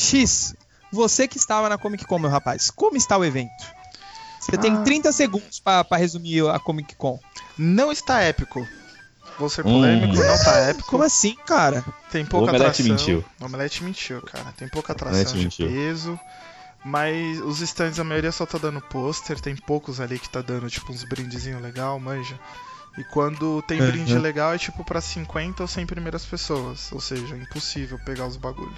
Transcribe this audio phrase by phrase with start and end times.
[0.00, 0.54] X,
[0.92, 3.50] você que estava na Comic Con, meu rapaz, como está o evento?
[4.40, 4.82] Você tem Ah.
[4.82, 7.18] 30 segundos pra pra resumir a Comic Con.
[7.58, 8.66] Não está épico.
[9.38, 10.26] Vou ser polêmico, Hum.
[10.26, 10.88] não tá épico.
[10.88, 11.84] Como assim, cara?
[12.10, 12.86] Tem pouca O Omelete atração.
[12.96, 13.24] mentiu.
[13.40, 14.52] O Omelete mentiu, cara.
[14.56, 15.68] Tem pouca atração de mentiu.
[15.68, 16.20] peso.
[16.84, 19.38] Mas os stands, a maioria só tá dando pôster.
[19.40, 22.38] Tem poucos ali que tá dando, tipo, uns brindezinhos legal, manja.
[22.98, 23.86] E quando tem Uhum.
[23.86, 26.90] brinde legal é tipo pra 50 ou 100 primeiras pessoas.
[26.92, 28.74] Ou seja, é impossível pegar os bagulho.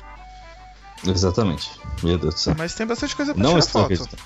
[1.06, 1.70] Exatamente.
[2.02, 2.54] Meu Deus do céu.
[2.56, 3.92] Mas tem bastante coisa pra Não tirar estou foto.
[3.92, 4.22] acreditando.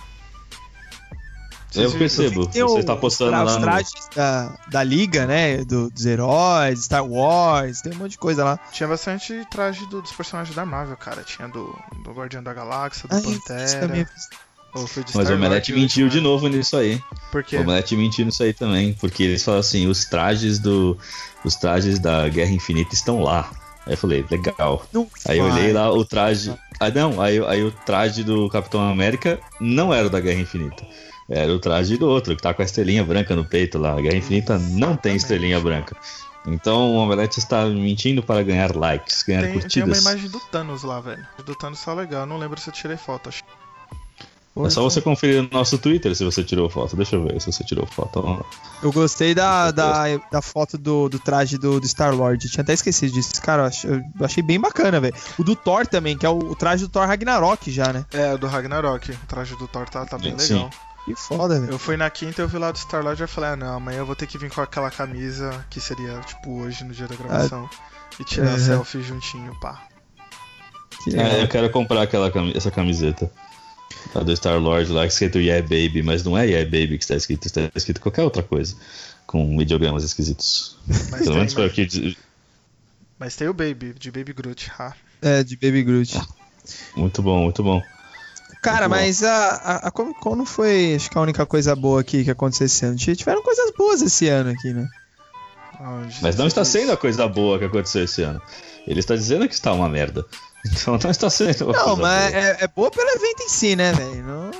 [1.74, 2.46] Eu percebo.
[2.46, 3.60] Tem Você está postando os, lá os no.
[3.62, 5.58] trajes da, da liga, né?
[5.64, 8.58] do- dos heróis, Star Wars, tem um monte de coisa lá.
[8.72, 11.22] Tinha bastante traje do- dos personagens da Marvel, cara.
[11.22, 14.08] Tinha do, do Guardião da Galáxia, do Ai, isso Pantera.
[15.14, 17.00] Mas o Omelete mentiu de novo nisso aí.
[17.32, 17.56] Por quê?
[17.56, 18.92] O Omelete mentiu nisso aí também.
[18.94, 20.96] Porque eles falam assim: os trajes do.
[21.44, 23.50] Os trajes da Guerra Infinita estão lá.
[23.86, 24.84] Aí eu falei, legal.
[24.92, 26.52] Não Aí eu olhei lá o traje.
[26.80, 30.84] Ah, não, aí, aí o traje do Capitão América não era o da Guerra Infinita.
[31.28, 33.92] Era o traje do outro, que tá com a estrelinha branca no peito lá.
[33.92, 35.96] A Guerra Infinita não tem estrelinha branca.
[36.46, 39.88] Então o Omelete está mentindo para ganhar likes, ganhar Tem, tem curtidas.
[39.88, 41.26] uma imagem do Thanos lá, velho.
[41.44, 42.20] Do Thanos tá legal.
[42.20, 43.28] Eu não lembro se eu tirei foto.
[43.28, 43.42] Acho.
[44.64, 46.96] É só você conferir no nosso Twitter se você tirou foto.
[46.96, 48.44] Deixa eu ver se você tirou foto.
[48.82, 52.48] Eu gostei da, da, da foto do, do traje do, do Star-Lord.
[52.48, 53.40] Tinha até esquecido disso.
[53.42, 55.14] Cara, eu achei, eu achei bem bacana, velho.
[55.38, 58.06] O do Thor também, que é o, o traje do Thor Ragnarok já, né?
[58.12, 59.12] É, o do Ragnarok.
[59.12, 60.54] O traje do Thor tá, tá bem Sim.
[60.54, 60.70] legal.
[61.04, 61.72] Que foda, velho.
[61.72, 63.98] Eu fui na quinta, eu vi lá do Star-Lord e eu falei, ah não, amanhã
[63.98, 67.14] eu vou ter que vir com aquela camisa que seria, tipo, hoje no dia da
[67.14, 67.68] gravação.
[68.18, 68.58] E tirar Uhum.
[68.58, 69.82] selfie juntinho, pá.
[71.04, 71.26] Que legal.
[71.26, 73.30] É, eu quero comprar aquela, essa camiseta.
[74.14, 77.04] A do Star Lord lá, que escrito Yeah Baby, mas não é Yeah Baby que
[77.04, 78.74] está escrito, está escrito qualquer outra coisa.
[79.26, 80.78] Com ideogramas esquisitos.
[80.86, 82.16] Mas, Pelo tem, menos foi o que.
[83.18, 84.70] mas tem o Baby, de Baby Groot.
[84.78, 86.18] Ah, É, de Baby Groot.
[86.96, 87.82] Muito bom, muito bom.
[88.62, 89.04] Cara, Muito bom.
[89.04, 92.24] mas a, a, a Comic Con não foi, acho que a única coisa boa aqui
[92.24, 92.96] que aconteceu esse ano.
[92.96, 94.88] Tiveram coisas boas esse ano aqui, né?
[95.80, 98.40] onde Mas não está sendo a coisa boa que aconteceu esse ano.
[98.86, 100.24] Ele está dizendo que está uma merda.
[100.72, 102.42] Então não está sendo Não, coisa mas boa.
[102.42, 104.22] é, é boa pelo evento em si, né, velho?
[104.24, 104.50] Não-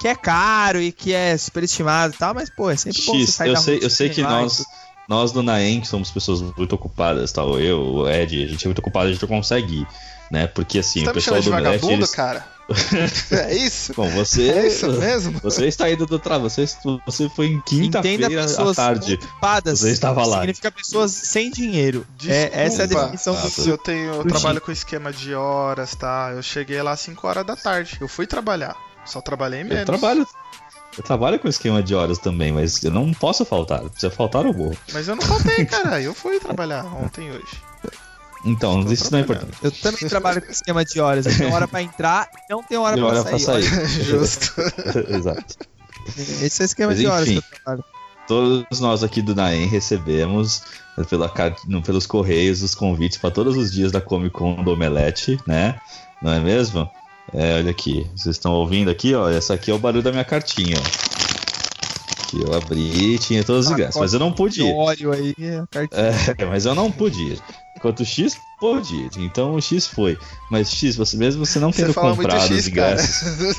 [0.00, 3.22] Que é caro e que é superestimado e tal, mas, pô, é sempre bom você
[3.26, 4.64] X, sair eu da sei, eu sei que e nós,
[5.08, 8.68] nós do Naem, que somos pessoas muito ocupadas, tal, eu, o Ed, a gente é
[8.68, 9.86] muito ocupado, a gente não consegue ir,
[10.30, 10.46] né?
[10.46, 12.10] Porque assim, Você tá o me pessoal do vagabundo, eles...
[12.10, 12.44] cara?
[13.30, 13.92] é isso?
[13.94, 14.50] Bom, você...
[14.50, 15.38] É isso mesmo?
[15.42, 16.64] Você está indo do trabalho, você,
[17.06, 19.14] você foi em quinta-feira à tarde.
[19.14, 19.80] ocupadas.
[19.80, 20.38] Você estava lá.
[20.38, 22.06] Significa pessoas sem dinheiro.
[22.26, 23.02] É, essa é a Desculpa.
[23.04, 26.32] definição Ah, do Se eu tenho, eu trabalho com esquema de horas, tá?
[26.34, 27.98] Eu cheguei lá às 5 horas da tarde.
[28.00, 28.76] Eu fui trabalhar.
[29.04, 29.80] Só trabalhei menos.
[29.80, 30.26] Eu trabalho...
[30.98, 33.82] Eu trabalho com esquema de horas também, mas eu não posso faltar.
[33.98, 34.76] Se eu faltar, eu morro.
[34.94, 36.00] Mas eu não faltei, cara.
[36.00, 37.62] Eu fui trabalhar ontem e hoje.
[38.46, 39.52] Então, isso não é importante.
[39.62, 41.26] Eu também trabalho com esquema de horas.
[41.26, 43.30] Tem hora pra entrar e não tem hora, E pra, hora sair.
[43.30, 43.88] pra sair.
[44.04, 44.54] Justo.
[45.12, 45.54] Exato.
[46.16, 47.42] Esse é o esquema Mas, de horas que enfim.
[47.52, 47.84] eu trabalho.
[48.28, 50.62] Todos nós aqui do Naem recebemos
[51.08, 54.72] pela, car- no- pelos correios os convites para todos os dias da Comic Con do
[54.72, 55.78] Omelete, né?
[56.22, 56.88] Não é mesmo?
[57.32, 59.28] É, olha aqui, vocês estão ouvindo aqui, ó.
[59.28, 62.26] Essa aqui é o barulho da minha cartinha, ó.
[62.28, 64.74] Que eu abri e tinha todos os Pacote ingressos, mas eu não pude De ir.
[64.74, 65.34] óleo aí.
[66.38, 67.40] É, mas eu não pude ir.
[67.86, 69.08] Enquanto o X pôde.
[69.16, 70.18] Então o X foi.
[70.50, 72.92] Mas X, você mesmo você não Você tendo muito comprado os X, cara.
[72.94, 73.56] ingressos.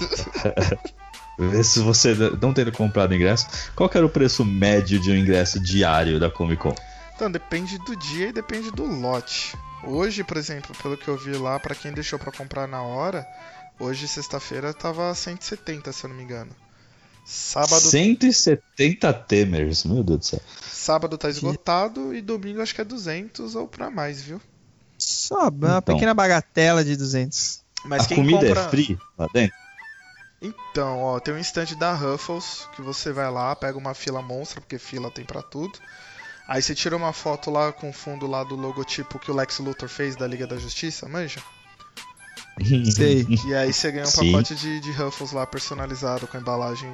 [1.71, 5.59] Se você não tendo comprado ingresso, qual que era o preço médio de um ingresso
[5.59, 6.75] diário da Comic Con?
[7.15, 9.55] Então, depende do dia e depende do lote.
[9.83, 13.25] Hoje, por exemplo, pelo que eu vi lá, pra quem deixou pra comprar na hora,
[13.79, 16.51] hoje, sexta-feira, tava 170, se eu não me engano.
[17.29, 20.41] Sábado, 170 Temers, meu Deus do céu.
[20.71, 24.39] sábado tá esgotado e domingo acho que é 200 ou pra mais, viu?
[24.97, 25.81] Só uma Então.
[25.95, 27.61] pequena bagatela de 200.
[27.83, 28.61] Mas a quem comida compra...
[28.61, 29.55] é free lá dentro?
[30.41, 34.61] Então, ó, tem um stand da Ruffles que você vai lá, pega uma fila monstra,
[34.61, 35.77] porque fila tem pra tudo.
[36.47, 39.59] Aí você tira uma foto lá com o fundo lá do logotipo que o Lex
[39.59, 41.41] Luthor fez da Liga da Justiça, manja?
[42.95, 43.27] Sei.
[43.45, 44.31] E aí você ganha um Sim.
[44.31, 46.87] pacote de, de Ruffles lá personalizado com a embalagem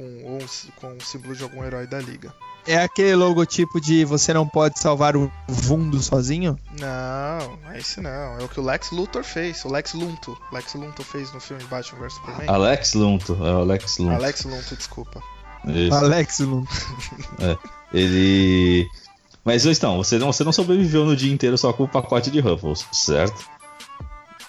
[0.00, 0.46] com, ou um
[0.80, 2.32] com o símbolo de algum herói da liga.
[2.66, 6.58] É aquele logotipo de você não pode salvar o Vundo sozinho?
[6.78, 8.38] Não, não é esse não.
[8.38, 9.64] É o que o Lex Luthor fez.
[9.64, 10.38] O Lex Luthor.
[10.52, 12.48] Lex Luthor fez no filme Batman vs Superman.
[12.48, 14.14] Alex Lunto, é o Alex Lunto.
[14.14, 15.22] Alex Luthor, desculpa.
[15.66, 15.94] Isso.
[15.94, 16.68] Alex Lund.
[17.92, 18.88] Ele.
[19.44, 22.40] Mas então, você não, você não sobreviveu no dia inteiro só com o pacote de
[22.40, 23.59] Ruffles, certo?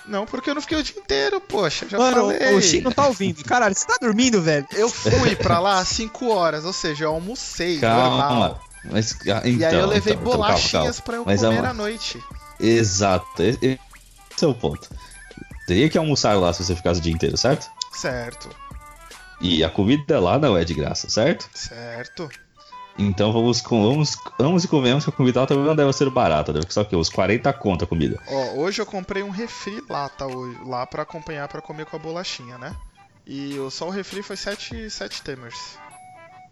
[0.05, 2.55] Não, porque eu não fiquei o dia inteiro, poxa, já Mano, falei.
[2.55, 3.43] o Chico não tá ouvindo.
[3.43, 4.65] Caralho, você tá dormindo, velho?
[4.73, 8.17] Eu fui pra lá às 5 horas, ou seja, eu almocei, Calma.
[8.17, 8.61] normal.
[8.83, 11.57] Mas, ah, E aí eu então, levei então, então, bolachinhas calma, pra eu Mas, comer
[11.59, 12.23] ama- à noite.
[12.59, 13.79] Exato, esse
[14.41, 14.89] é o ponto.
[15.67, 17.69] teria que almoçar lá se você ficasse o dia inteiro, certo?
[17.93, 18.49] Certo,
[19.39, 21.47] E a comida lá não é de graça, certo?
[21.53, 22.27] certo.
[23.01, 26.09] Então vamos, com- vamos, vamos e convenhamos que a comida lá também não deve ser
[26.09, 26.95] barata, deve ser o quê?
[26.95, 28.19] Uns 40 conto a comida.
[28.27, 31.99] Ó, hoje eu comprei um refri lata hoje, lá pra acompanhar pra comer com a
[31.99, 32.73] bolachinha, né?
[33.25, 35.77] E o- só o refri foi 7 sete temers.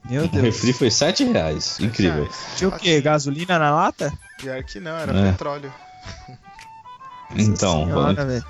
[0.10, 0.44] Meu O Deus.
[0.46, 2.24] refri foi 7 reais, Sete incrível.
[2.24, 2.36] reais.
[2.56, 3.02] Tinha o quê?
[3.02, 4.12] Gasolina na lata?
[4.40, 5.31] Pior que não, era É.
[5.31, 5.72] petróleo.
[7.36, 8.44] Então, Senhora, vamos-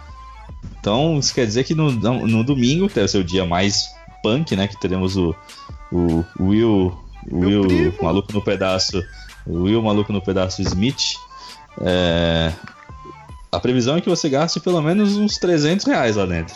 [0.80, 3.90] então isso quer dizer que no, no, domingo, que deve ser o dia mais
[4.24, 4.68] punk, né?
[4.69, 5.36] Que teremos o,
[5.92, 9.04] o Will, o Will maluco no pedaço,
[9.45, 11.16] o Will maluco no pedaço Smith.
[11.81, 12.54] É,
[13.51, 16.56] a previsão é que você gaste pelo menos uns 300 reais lá dentro.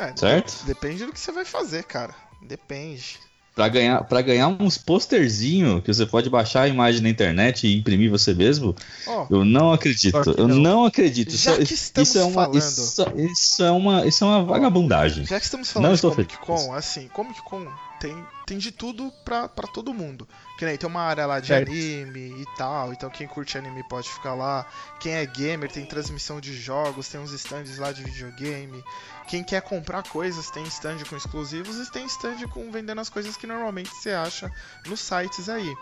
[0.00, 0.64] É, Certo?
[0.64, 2.14] Depende do que você vai fazer, cara.
[2.46, 3.18] Depende.
[3.54, 7.76] Pra ganhar, pra ganhar uns posterzinho que você pode baixar a imagem na internet e
[7.78, 8.74] imprimir você mesmo,
[9.06, 10.16] Ó, eu não acredito.
[10.38, 10.56] Eu não.
[10.56, 11.36] não acredito.
[11.36, 14.42] Já Isso, que estamos isso é uma, falando- isso, isso é uma, isso é uma
[14.44, 15.26] vagabundagem.
[15.26, 16.38] já que estamos Não falando de estou Comic.
[16.38, 17.66] Con, assim, Comic Con
[18.02, 20.26] tem, tem de tudo pra, pra todo mundo.
[20.58, 21.70] Que nem tem uma área lá de Certo.
[21.70, 24.66] anime e tal, então quem curte anime pode ficar lá.
[24.98, 28.82] Quem é gamer tem transmissão de jogos, tem uns stands lá de videogame.
[29.28, 33.36] Quem quer comprar coisas tem stand com exclusivos e tem stand com vendendo as coisas
[33.36, 34.50] que normalmente você acha
[34.84, 35.72] nos sites aí.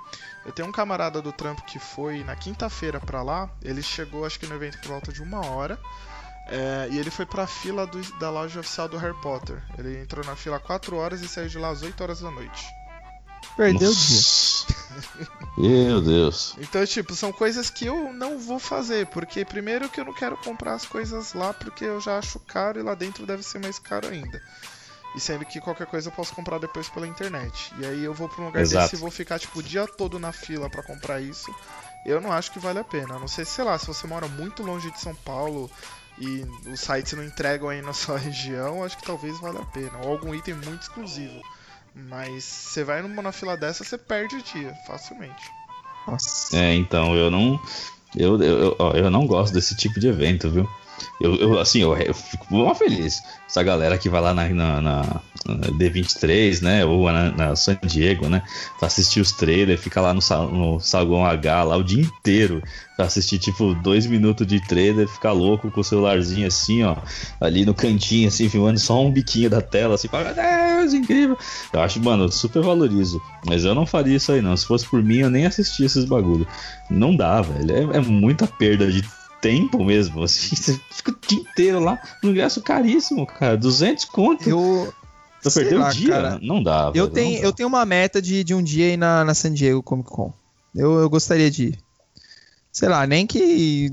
[0.44, 4.38] Eu tenho um camarada do trampo que foi na quinta-feira pra lá, ele chegou acho
[4.38, 5.78] que no evento por volta de uma hora.
[6.50, 9.62] É, e ele foi pra fila do- da loja oficial do Harry Potter.
[9.78, 12.66] Ele entrou na fila 4 horas e saiu de lá às 8 horas da noite.
[13.56, 14.16] Perdeu o dia.
[14.16, 14.66] Nossa.
[15.56, 16.54] Meu Deus.
[16.58, 20.36] Então, tipo, são coisas que eu não vou fazer, porque primeiro que eu não quero
[20.38, 23.78] comprar as coisas lá porque eu já acho caro e lá dentro deve ser mais
[23.78, 24.42] caro ainda.
[25.14, 27.72] E sendo que qualquer coisa eu posso comprar depois pela internet.
[27.78, 28.84] E aí eu vou pra um lugar Exato.
[28.84, 31.52] desse e vou ficar, tipo, o dia todo na fila pra comprar isso.
[32.06, 33.16] Eu não acho que vale a pena.
[33.16, 35.70] A não sei, sei lá, se você mora muito longe de São Paulo
[36.20, 39.98] e os sites não entregam aí na sua região, acho que talvez valha a pena.
[40.04, 41.40] Ou algum item muito exclusivo.
[41.94, 45.50] Mas você vai numa fila dessa, você perde o dia, facilmente.
[46.06, 46.56] Nossa.
[46.56, 47.60] É, então, eu não.
[48.16, 50.68] Eu, eu, eu, eu não gosto desse tipo de evento, viu?
[51.20, 53.22] Eu, eu, assim, eu, eu fico mó feliz.
[53.48, 56.84] Essa galera que vai lá na, na, na- na D23, né?
[56.84, 58.42] Ou na, na San Diego, né?
[58.78, 60.20] Pra assistir os trailers, fica lá no,
[60.52, 62.62] no Saguão H lá o dia inteiro.
[62.96, 66.96] Pra assistir, tipo, dois minutos de trailer, ficar louco com o celularzinho assim, ó.
[67.40, 71.36] Ali no cantinho, assim, filmando só um biquinho da tela, assim, meu Deus, incrível.
[71.72, 73.20] Eu acho, mano, eu super valorizo.
[73.46, 74.56] Mas eu não faria isso aí, não.
[74.56, 76.46] Se fosse por mim, eu nem assistia esses bagulho.
[76.90, 77.92] Não dá, velho.
[77.92, 79.02] É, é muita perda de
[79.40, 80.22] tempo mesmo.
[80.24, 83.56] Assim, você fica o dia inteiro lá no ingresso caríssimo, cara.
[83.56, 84.48] 200 conto.
[84.48, 84.92] Eu.
[85.54, 86.10] Perder lá, o dia?
[86.10, 86.38] cara.
[86.42, 86.92] Não dá.
[86.94, 87.46] Eu velho, tenho, não dá.
[87.46, 90.32] eu tenho uma meta de, de um dia ir na, na San Diego Comic Con.
[90.74, 91.78] Eu, eu gostaria de ir.
[92.70, 93.90] Sei lá, nem que.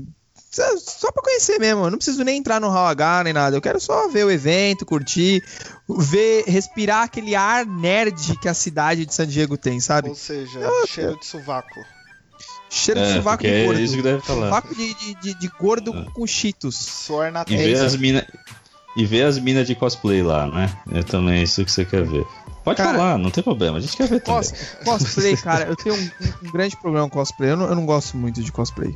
[0.50, 1.84] Só, só pra conhecer mesmo.
[1.84, 3.56] Eu não preciso nem entrar no Hall H nem nada.
[3.56, 5.42] Eu quero só ver o evento, curtir,
[5.88, 10.10] ver, respirar aquele ar nerd que a cidade de San Diego tem, sabe?
[10.10, 11.80] Ou seja, cheiro de sovaco.
[12.70, 13.80] Cheiro de É, sovaco de é gordo.
[13.80, 14.46] isso que deve falar.
[14.46, 16.10] Sovaco de, de, de, de gordo É.
[16.12, 16.76] com cheetos.
[16.76, 17.86] Suor na E ver testa.
[17.86, 18.24] as minas.
[18.96, 20.70] E ver as minas de cosplay lá, né?
[20.92, 22.26] É também isso que você quer ver.
[22.64, 23.78] Pode Cara, falar, não tem problema.
[23.78, 24.40] A gente quer ver também.
[24.42, 24.52] Cos,
[24.84, 26.10] cosplay, cara, eu tenho um,
[26.46, 27.50] um grande problema com cosplay.
[27.50, 28.92] Eu não, eu não gosto muito de cosplay.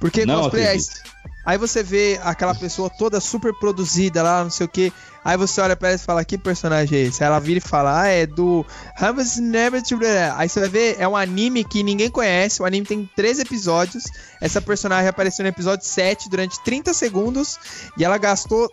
[0.00, 1.00] Porque não cosplay é acredito.
[1.46, 4.92] Aí você vê aquela pessoa toda super produzida lá, não sei o que.
[5.24, 7.22] Aí você olha pra ela e fala, que personagem é esse?
[7.22, 8.66] Aí ela vira e fala, ah, é do.
[9.00, 9.80] Hamas Never
[10.36, 12.60] Aí você vai ver, é um anime que ninguém conhece.
[12.60, 14.04] O anime tem três episódios.
[14.40, 17.58] Essa personagem apareceu no episódio 7 durante 30 segundos.
[17.96, 18.68] E ela gastou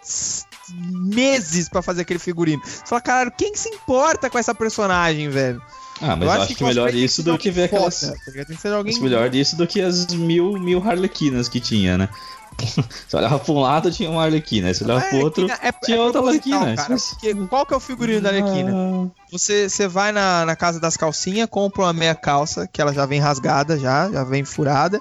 [0.72, 2.62] meses pra fazer aquele figurino.
[2.64, 5.62] Você fala, caralho, quem se importa com essa personagem, velho?
[6.02, 8.00] Ah, mas eu acho, que melhor isso do que ver aquelas.
[8.00, 8.32] foda, tá?
[8.32, 11.98] Tem que ser alguém Acho melhor isso do que as mil, mil Harlequinas que tinha,
[11.98, 12.10] né?
[13.08, 14.74] Você olhava pra um lado, tinha uma Arlequina.
[14.74, 16.76] Você olhava A pro outro, Arlequina é, tinha é outra Arlequina.
[16.76, 18.72] cara, porque qual que é o figurino da Arlequina?
[18.74, 22.94] Ah, Você, você vai na, na casa das calcinhas, compra uma meia calça, que ela
[22.94, 25.00] já vem rasgada, já, já vem furada.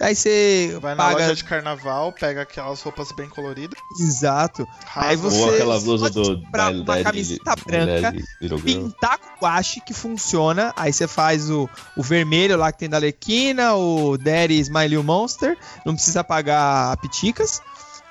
[0.00, 1.18] Aí você Vai na paga.
[1.22, 3.76] loja de carnaval, pega aquelas roupas bem coloridas.
[4.00, 4.64] Exato.
[4.94, 6.36] Aí você- Ou aquela blusa do.
[6.52, 8.14] da- uma camiseta branca.
[8.62, 10.72] Pintar com guache, que funciona.
[10.76, 15.58] Aí você faz o, o vermelho lá que tem da Arlequina, o Daddy Smiley Monster.
[15.84, 17.60] Não precisa pagar piticas.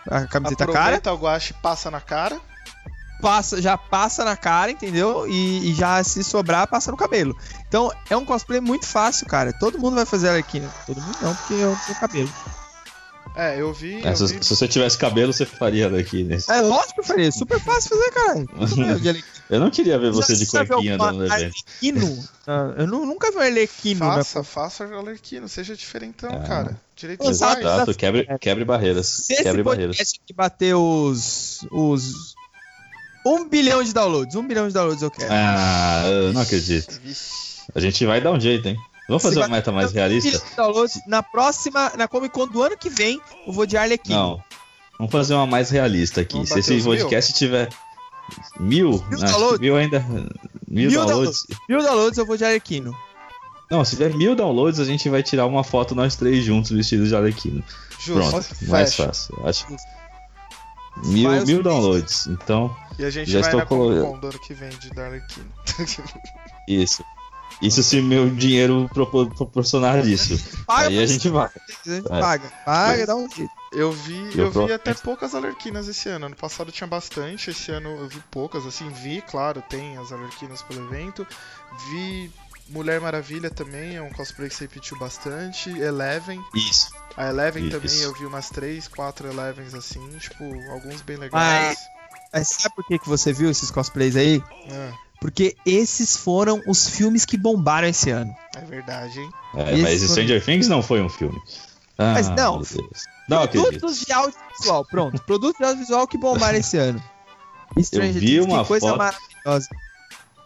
[0.09, 0.79] A camiseta cara.
[0.97, 2.39] Aproveita o guache e passa na cara.
[3.21, 5.27] Passa, já passa na cara, entendeu?
[5.27, 7.35] E, e já se sobrar, passa no cabelo.
[7.67, 9.51] Então é um cosplay muito fácil, cara.
[9.53, 10.69] Todo mundo vai fazer a Arlequina.
[10.85, 12.29] Todo mundo não, porque eu tenho cabelo.
[13.35, 14.03] É, eu vi.
[14.03, 16.51] É, eu se, vi- se você tivesse cabelo, você faria daqui nesse.
[16.51, 18.49] É lógico que eu faria, super fácil fazer, caralho.
[19.49, 21.31] Eu não queria ver você Já de cuequinha no evento.
[21.31, 22.27] Arlequino?
[22.45, 24.15] Ah, eu nu- nunca vi um Arlequino, né?
[24.15, 26.45] Faça, faça Alerquino, seja diferentão, É.
[26.45, 26.81] cara.
[26.93, 27.23] Direito.
[27.25, 29.07] Exato, quebre, quebre barreiras.
[29.07, 29.95] Se esse Quebre barreiras.
[29.95, 31.65] podcast aqui bater os.
[31.71, 32.35] os.
[33.27, 35.29] Um bilhão de downloads, um bilhão de downloads eu quero.
[35.31, 36.99] Ah, eu não acredito.
[37.75, 38.77] A gente vai dar um jeito, hein?
[39.07, 40.41] Vamos fazer uma meta mais realista?
[40.55, 44.15] downloads, na próxima, na Comic Con do ano que vem, eu vou de Arlequino.
[44.17, 44.43] Não.
[44.97, 46.33] Vamos fazer uma mais realista aqui.
[46.33, 47.69] Vamos Se esse podcast tiver
[48.59, 49.59] mil, Mil downloads?
[49.59, 49.99] mil ainda.
[50.67, 51.45] Mil, Mil downloads.
[51.69, 52.95] Mil downloads eu vou de Arlequino.
[53.69, 57.09] Não, se tiver mil downloads, a gente vai tirar uma foto nós três juntos vestidos
[57.09, 57.63] de Arlequino.
[57.99, 58.29] Justo.
[58.31, 59.37] Pronto, mais fácil.
[59.45, 59.65] Acho.
[61.05, 62.27] Mil, mil downloads.
[62.27, 64.69] Então, E a gente Já vai estou na Comic colo- Con do ano que vem
[64.69, 65.51] de Darlequino.
[66.67, 67.03] isso.
[67.61, 70.37] Isso se meu dinheiro propo- proporcionar isso.
[70.65, 71.47] Paga Aí a gente vai.
[71.47, 72.51] a gente paga.
[72.63, 73.51] Paga, dá um jeito.
[73.73, 76.27] Eu vi, Eu eu vi até poucas alerquinas esse ano.
[76.27, 80.61] Ano passado tinha bastante, esse ano eu vi poucas, assim, vi, claro, tem as alerquinas
[80.61, 81.25] pelo evento.
[81.89, 82.31] Vi
[82.69, 85.69] Mulher Maravilha também, é um cosplay que se repetiu bastante.
[85.69, 86.39] Eleven.
[86.53, 86.89] Isso.
[87.15, 87.79] A Eleven Isso.
[87.79, 91.77] também eu vi umas 3, 4 Elevens assim, tipo, alguns bem legais.
[92.33, 94.43] Mas sabe por que, que você viu esses cosplays aí?
[94.69, 98.35] Ah, Porque esses foram os filmes que bombaram esse ano.
[98.55, 99.29] é verdade, hein?
[99.55, 101.39] É, mas foi- Stranger Things não foi um filme.
[101.97, 102.57] Ah, Mas não.
[102.61, 102.75] Deus.
[103.27, 103.69] Não acredito.
[103.79, 105.21] Produtos de audiovisual, pronto.
[105.25, 107.01] Produtos de audiovisual que bombaram esse ano.
[107.81, 109.67] Stranger vi Things, uma que coisa foto- maravilhosa.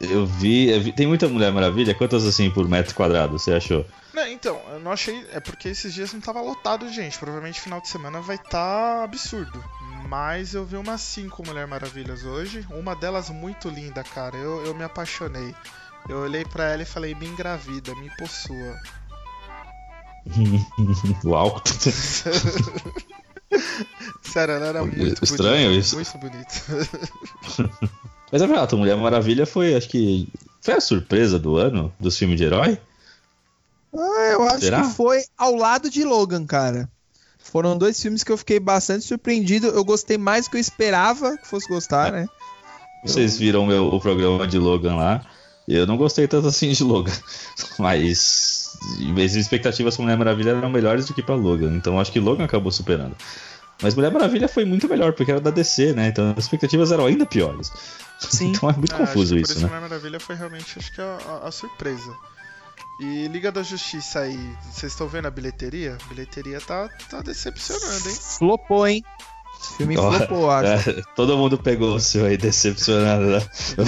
[0.09, 1.93] Eu vi, eu vi- Tem muita Mulher Maravilha?
[1.93, 3.85] Quantas assim por metro quadrado você achou?
[4.13, 5.25] Não, então, eu não achei.
[5.31, 7.17] É porque esses dias não tava lotado gente.
[7.19, 9.63] Provavelmente final de semana vai estar absurdo.
[10.09, 12.65] Mas eu vi umas 5 Mulher Maravilhas hoje.
[12.71, 14.35] Uma delas muito linda, cara.
[14.35, 15.53] Eu, eu me apaixonei.
[16.09, 18.79] Eu olhei pra ela e falei, me engravida, me possua.
[21.23, 21.61] Uau.
[24.23, 25.79] Sério, ela era muito Estranho bonita.
[25.79, 25.95] isso.
[25.95, 26.51] Muito bonita.
[28.31, 30.27] Mas é verdade, Mulher Maravilha foi, acho que.
[30.61, 32.77] Foi a surpresa do ano dos filmes de herói?
[33.93, 34.81] Ah, eu acho Será?
[34.81, 36.87] que foi ao lado de Logan, cara.
[37.39, 39.67] Foram dois filmes que eu fiquei bastante surpreendido.
[39.67, 42.27] Eu gostei mais do que eu esperava que fosse gostar, né?
[43.03, 45.25] Vocês viram meu, o programa de Logan lá.
[45.67, 47.11] Eu não gostei tanto assim de Logan.
[47.77, 48.77] Mas.
[49.23, 51.75] As expectativas pra Mulher Maravilha eram melhores do que pra Logan.
[51.75, 53.15] Então acho que Logan acabou superando.
[53.81, 56.07] Mas Mulher Maravilha foi muito melhor, porque era da DC, né?
[56.09, 57.71] Então as expectativas eram ainda piores.
[58.19, 58.51] Sim.
[58.55, 59.67] Então é muito É, confuso acho que isso, por isso né?
[59.67, 62.15] Mulher Maravilha foi realmente, acho que a, a- a surpresa.
[62.99, 65.97] E Liga da Justiça aí, vocês estão vendo a bilheteria?
[66.05, 68.15] A bilheteria tá, tá decepcionando, hein?
[68.37, 69.03] Flopou, hein?
[69.61, 70.89] Esse filme Ó, flopou, acho.
[70.89, 73.41] É, todo mundo pegou o seu aí decepcionado, né?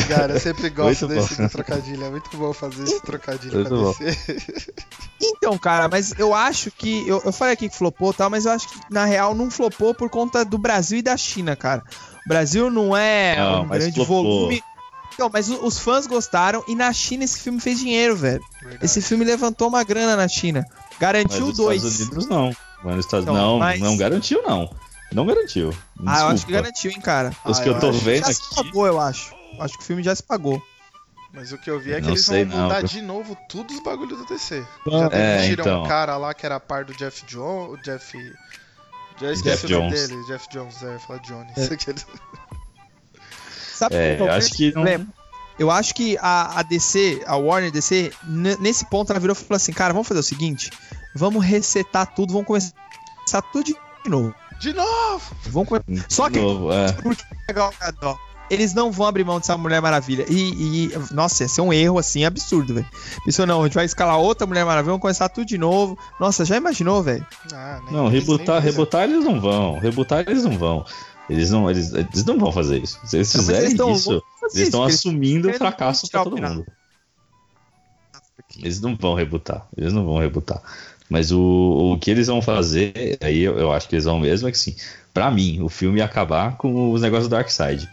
[0.07, 1.47] Cara, eu sempre gosto Muito desse bom.
[1.47, 3.95] trocadilho, é muito bom fazer esse trocadilho Muito pra bom.
[3.99, 4.73] descer.
[5.21, 7.07] Então, cara, mas eu acho que.
[7.07, 9.49] Eu, eu falei aqui que flopou e tal, mas eu acho que na real não
[9.49, 11.81] flopou por conta do Brasil e da China, cara.
[12.25, 14.23] O Brasil não é Não, um mas grande flopou.
[14.23, 14.63] volume.
[15.13, 18.41] Então, mas os fãs gostaram e na China esse filme fez dinheiro, velho.
[18.61, 18.85] Verdade.
[18.85, 20.65] Esse filme levantou uma grana na China.
[20.89, 21.83] Mas Garantiu nos dois.
[21.83, 22.51] Estados Unidos não.
[22.83, 24.69] Mas nos Estados Então, não, mas- não garantiu, não.
[25.13, 25.69] Não garantiu.
[26.05, 26.51] Ah, eu acho que Desculpa.
[26.61, 27.35] garantiu, hein, cara.
[27.45, 27.99] Os Ah, que eu eu tô acho.
[27.99, 28.55] vendo Já se aqui.
[28.55, 29.33] pagou, eu acho.
[29.59, 30.61] Acho que o filme já se pagou.
[31.33, 32.63] Mas o que eu vi é que Não eles sei, vão não.
[32.65, 34.63] mudar de novo tudo os bagulhos do DC.
[34.87, 35.83] Ah, Já é, então.
[35.83, 37.73] um cara lá que era par do Jeff Jones.
[37.79, 38.17] O Jeff.
[39.19, 40.07] Já esqueci Jeff o nome Jones.
[40.09, 41.53] dele, Jeff Jones, é, fala Jones.
[43.73, 45.07] Sabe É, qual que é o acho que não.
[45.59, 48.11] Eu acho que a, a DC, a Warner DC,
[48.59, 50.71] nesse ponto ela virou e falou assim, cara, vamos fazer o seguinte,
[51.15, 53.75] vamos resetar tudo, vamos começar tudo de
[54.09, 54.33] novo.
[54.63, 55.35] De novo!
[55.87, 56.85] De Só que novo, é.
[58.49, 60.25] Eles não vão abrir mão dessa Mulher Maravilha.
[60.29, 62.87] E, e, nossa, ia ser um erro assim absurdo, velho.
[63.25, 65.97] Pensou, não, a gente vai escalar outra Mulher Maravilha, vamos começar tudo de novo.
[66.19, 67.25] Nossa, já imaginou, velho?
[67.53, 69.79] Ah, nem- Não, eles rebutar, rebutar eles não vão.
[69.79, 70.85] Rebutar eles não vão.
[71.29, 72.99] Eles não, eles, eles não vão fazer isso.
[73.05, 74.21] Se eles fizerem tão isso,
[74.53, 76.65] eles estão isso, assumindo o fracasso pra todo mundo.
[78.57, 79.67] Eles não vão rebutar.
[79.75, 80.61] Eles não vão rebutar.
[81.09, 81.39] Mas o,
[81.93, 84.57] o que eles vão fazer, aí eu, eu acho que eles vão mesmo, é que
[84.57, 84.75] sim,
[85.13, 87.89] pra mim, o filme ia acabar com os negócios do Darkseid.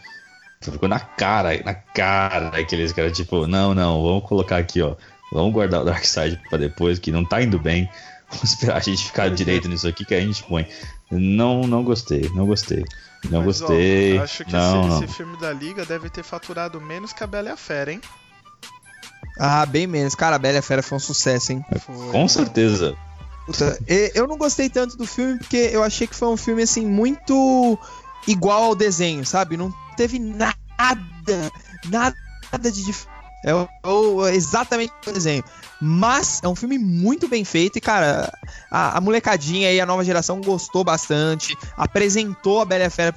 [0.61, 4.95] Ficou na cara, na cara que eles querem, tipo, não, não, vamos colocar aqui, ó.
[5.31, 7.89] Vamos guardar o Darkseid pra depois, que não tá indo bem.
[8.29, 10.67] Vamos esperar a gente ficar direito nisso aqui que a gente põe.
[11.09, 12.85] Não, não gostei, não gostei.
[13.29, 14.17] Não Mas, ó, gostei.
[14.17, 15.03] acho que não, esse, não.
[15.03, 18.01] esse filme da Liga deve ter faturado menos que a Bela e a Fera, hein?
[19.43, 20.13] Ah, bem menos.
[20.13, 21.65] Cara, a Bela a Fera foi um sucesso, hein?
[21.79, 22.11] Foi.
[22.11, 22.95] Com certeza.
[23.47, 23.79] Puta,
[24.13, 27.77] eu não gostei tanto do filme porque eu achei que foi um filme assim muito
[28.27, 29.57] igual ao desenho, sabe?
[29.57, 30.53] Não teve nada,
[31.89, 32.95] nada de
[33.43, 35.43] É o, o- exatamente o desenho.
[35.81, 38.31] Mas é um filme muito bem feito e, cara,
[38.69, 43.11] a, a molecadinha aí, a nova geração gostou bastante, apresentou a Bela e a Fera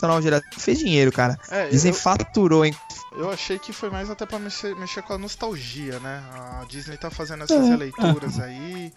[0.00, 0.48] essa nova geração.
[0.58, 1.38] Fez dinheiro, cara.
[1.50, 2.74] É, Disney eu, faturou, hein?
[3.16, 6.22] eu achei que foi mais até pra mexer, mexer com a nostalgia, né?
[6.60, 8.92] A Disney tá fazendo essas releituras aí.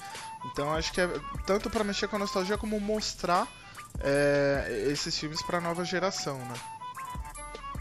[0.51, 1.09] Então acho que é
[1.45, 3.47] tanto pra mexer com a nostalgia como mostrar
[3.99, 6.53] é, esses filmes pra nova geração, né?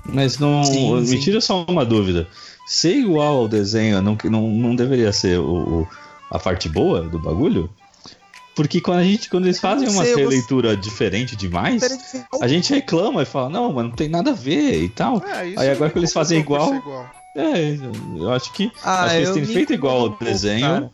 [0.05, 0.65] Mas não.
[0.65, 1.21] Sim, me sim.
[1.21, 2.27] tira só uma dúvida.
[2.67, 5.89] Ser igual ao desenho não, não, não deveria ser o, o-
[6.31, 7.71] a parte boa do bagulho?
[8.55, 11.83] Porque quando, a gente, quando eles fazem uma sei, releitura diferente demais,
[12.41, 15.23] a gente reclama e fala, não, mas não tem nada a ver e tal.
[15.27, 16.83] É, Aí agora me que eles fazem igual- ser
[17.35, 17.77] É,
[18.17, 20.61] eu acho que, Ah, acho que eles eu têm feito igual ao pouco, desenho.
[20.67, 20.91] cara.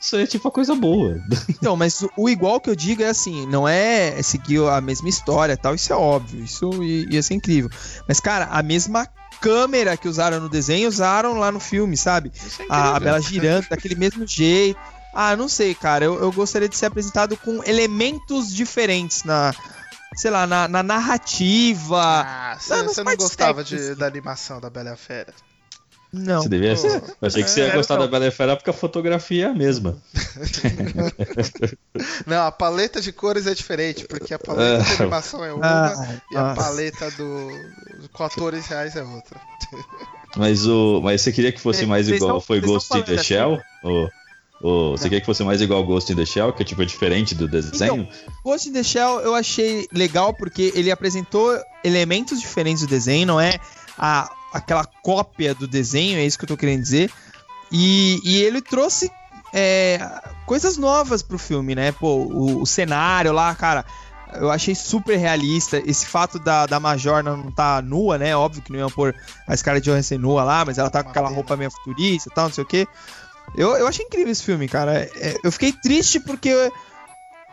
[0.00, 1.20] Isso é tipo a coisa boa.
[1.50, 5.08] Então, mas o, o igual que eu digo é assim, não é seguir a mesma
[5.08, 7.68] história e tal, isso é óbvio, isso ia ser incrível.
[8.08, 9.06] Mas, cara, a mesma
[9.40, 12.30] câmera que usaram no desenho, usaram lá no filme, sabe?
[12.34, 13.00] Isso é A, a.
[13.00, 14.78] Bela girando daquele mesmo jeito.
[15.12, 19.54] Ah, não sei, cara, eu, eu gostaria de ser apresentado com elementos diferentes na,
[20.14, 22.24] sei lá, na, na narrativa.
[22.26, 25.34] Ah, você Não, não não gostava de, da animação da Bela e a Fera?
[26.12, 26.42] Não.
[26.42, 27.02] Você devia ser.
[27.20, 28.06] Eu achei que você ia É, gostar então.
[28.06, 29.96] da Bela e a Fera porque a fotografia é a mesma.
[32.26, 34.96] Não, a paleta de cores é diferente, porque a paleta de É.
[35.02, 35.94] animação é uma Ah,
[36.30, 36.60] e a nossa.
[36.62, 37.50] paleta do,
[38.12, 39.40] com atores reais é outra.
[40.36, 43.02] Mas, o, mas você queria que fosse É, mais vocês igual estão- foi Ghost in
[43.02, 43.54] the Shell?
[43.54, 44.10] assim, Ou,
[44.60, 47.34] ou você queria que fosse mais igual Ghost in the Shell, que é tipo diferente
[47.34, 48.06] do desenho?
[48.44, 53.40] Ghost in the Shell eu achei legal porque ele apresentou elementos diferentes do desenho, não
[53.40, 53.58] é
[53.98, 57.10] a, aquela cópia do desenho, é isso que eu tô querendo dizer.
[57.72, 59.10] E, e ele trouxe
[59.52, 59.98] é,
[60.44, 61.92] coisas novas pro filme, né?
[61.92, 63.84] Pô, o, o cenário lá, cara,
[64.34, 65.82] eu achei super realista.
[65.84, 68.36] Esse fato da, da Major não tá nua, né?
[68.36, 69.14] Óbvio que não iam pôr
[69.46, 72.44] a Scarlett Johansson nua lá, mas ela tá com aquela roupa meio futurista e tal,
[72.46, 72.86] não sei o quê.
[73.54, 75.02] Eu, eu achei incrível esse filme, cara.
[75.16, 76.50] É, eu fiquei triste porque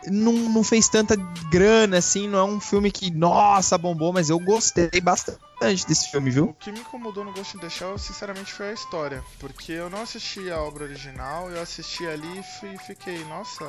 [0.06, 1.16] não, não fez tanta
[1.50, 6.30] grana, assim, não é um filme que, nossa, bombou, mas eu gostei bastante desse filme,
[6.30, 6.56] O viu?
[6.58, 9.24] que me incomodou no Ghost in the Shell, sinceramente, foi a história.
[9.40, 13.64] Porque eu não assisti a obra original, eu assisti ali e fi- fiquei, nossa,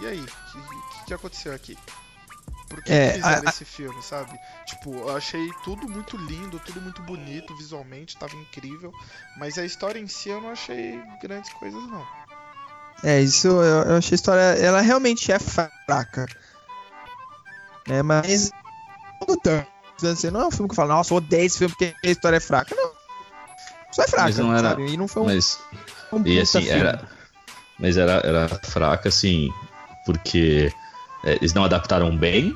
[0.00, 0.20] e aí?
[0.20, 1.76] O que, que aconteceu aqui?
[2.70, 4.38] Por que É, fizeram a- esse filme, sabe?
[4.64, 8.92] Tipo, eu achei tudo muito lindo, tudo muito bonito, visualmente, tava incrível.
[9.36, 12.06] Mas a história em si eu não achei grandes coisas, não.
[13.02, 16.26] É, isso eu, eu achei a história, ela realmente é fraca.
[17.88, 18.50] É, mas.
[19.28, 19.66] Não tanto.
[20.04, 22.10] Assim, não é um filme que eu falo, nossa, eu odeio esse filme porque a
[22.10, 22.74] história é fraca.
[22.74, 22.90] Não.
[23.92, 24.86] Só é fraca, Mas não era- sabe?
[24.92, 25.58] E não foi um, Mas,
[26.12, 26.78] um e assim, filme.
[26.78, 27.08] era.
[27.78, 29.50] Mas era, era fraca, assim,
[30.06, 30.72] porque
[31.24, 32.54] é, eles não adaptaram bem?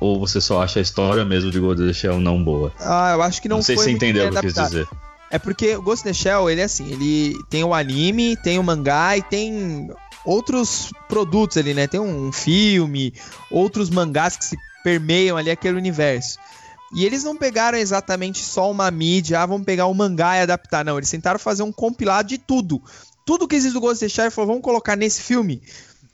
[0.00, 2.72] Ou você só acha a história mesmo de Ghost in the Shell não boa?
[2.78, 4.88] Ah, eu acho que não, Não, sei se você entendeu o que eu quis dizer.
[5.30, 8.58] É porque o Ghost in the Shell, ele é assim, ele tem o anime, tem
[8.58, 9.90] o mangá e tem
[10.24, 11.86] outros produtos ali, né?
[11.86, 13.14] Tem um filme,
[13.50, 16.38] outros mangás que se permeiam ali aquele universo.
[16.94, 20.84] E eles não pegaram exatamente só uma mídia, ah, vamos pegar o mangá e adaptar.
[20.84, 22.80] Não, eles tentaram fazer um compilado de tudo.
[23.26, 25.60] Tudo que existe do Ghost in the Shell, falou, vamos colocar nesse filme.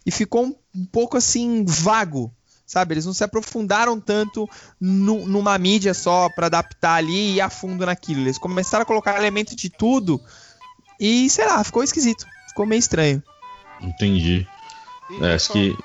[0.07, 2.33] E ficou um, um pouco assim, vago,
[2.70, 2.94] sabe?
[2.94, 4.48] Eles não se aprofundaram tanto
[4.80, 8.20] nu- numa mídia só pra adaptar ali e ir a fundo naquilo.
[8.20, 10.20] Eles começaram a colocar elementos de tudo
[10.98, 12.26] e, sei lá, ficou esquisito.
[12.48, 13.22] Ficou meio estranho.
[13.80, 14.46] Entendi.
[15.20, 15.76] É, acho que.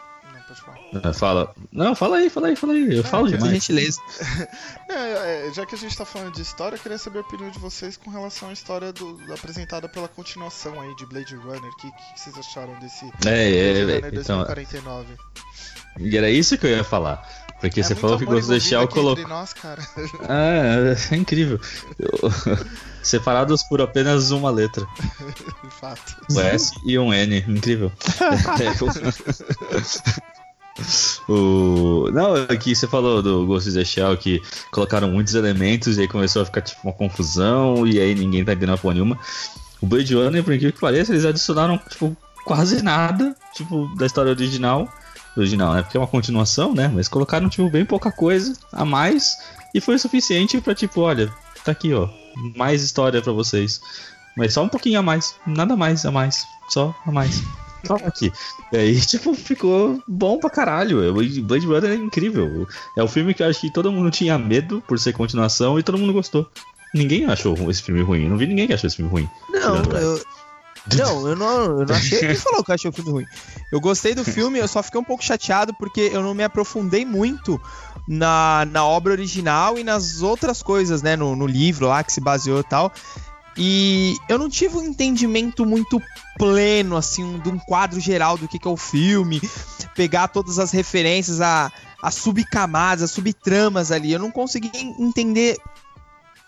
[1.13, 1.53] Fala.
[1.71, 2.95] Não, fala aí, fala aí, fala aí.
[2.97, 3.53] Eu falo que Por demais.
[3.53, 3.99] gentileza.
[4.87, 7.49] É, é, já que a gente tá falando de história, eu queria saber a opinião
[7.49, 11.59] de vocês com relação à história do- apresentada pela continuação aí de Blade Runner.
[11.69, 15.15] O que, que vocês acharam desse É, é, Blade é, Runner então, 2049?
[15.99, 17.27] e era isso que eu ia falar.
[17.59, 19.11] Porque você falou que the envolvido Shell colocou.
[19.23, 19.81] entre nós, cara.
[20.29, 21.59] É, é incrível.
[21.97, 22.31] Eu-
[23.01, 24.85] Separados por apenas uma letra.
[25.63, 26.15] De fato.
[26.31, 27.37] Um S e um N.
[27.47, 27.91] Incrível.
[31.29, 32.09] o...
[32.11, 36.07] Não, aqui você falou do Ghost in the Shell que colocaram muitos elementos e aí
[36.07, 39.17] começou a ficar tipo uma confusão e aí ninguém tá entendendo a porra nenhuma.
[39.81, 44.31] O Blade Runner, por incrível que pareça, eles adicionaram tipo quase nada tipo da história
[44.31, 44.87] original.
[45.37, 45.81] Original, né?
[45.81, 46.87] Porque é uma continuação, né?
[46.87, 49.37] Mas colocaram tipo bem pouca coisa a mais
[49.73, 51.29] e foi o suficiente pra tipo, olha,
[51.63, 52.07] tá aqui, ó,
[52.55, 53.81] mais história pra vocês.
[54.37, 57.43] Mas só um pouquinho a mais, nada mais a mais, só a mais.
[57.85, 58.31] Só aqui.
[58.71, 61.09] E aí, tipo, ficou bom pra caralho.
[61.09, 62.67] O Blade Runner é incrível.
[62.97, 65.83] É o filme que eu acho que todo mundo tinha medo por ser continuação e
[65.83, 66.49] todo mundo gostou.
[66.93, 68.23] Ninguém achou esse filme ruim.
[68.23, 69.29] Eu não vi ninguém que achou esse filme ruim.
[69.49, 70.21] Não, eu.
[70.93, 72.19] Não, eu não, eu não achei.
[72.19, 73.25] Quem falou que eu achei o filme ruim?
[73.71, 77.03] Eu gostei do filme, eu só fiquei um pouco chateado porque eu não me aprofundei
[77.03, 77.59] muito
[78.07, 81.15] na, na obra original e nas outras coisas, né?
[81.15, 82.93] No, no livro lá que se baseou e tal.
[83.57, 86.01] E eu não tive um entendimento muito
[86.37, 89.39] pleno, assim, de um quadro geral do que, que é o filme,
[89.95, 94.11] pegar todas as referências a, a subcamadas, a subtramas ali.
[94.11, 95.55] Eu não consegui entender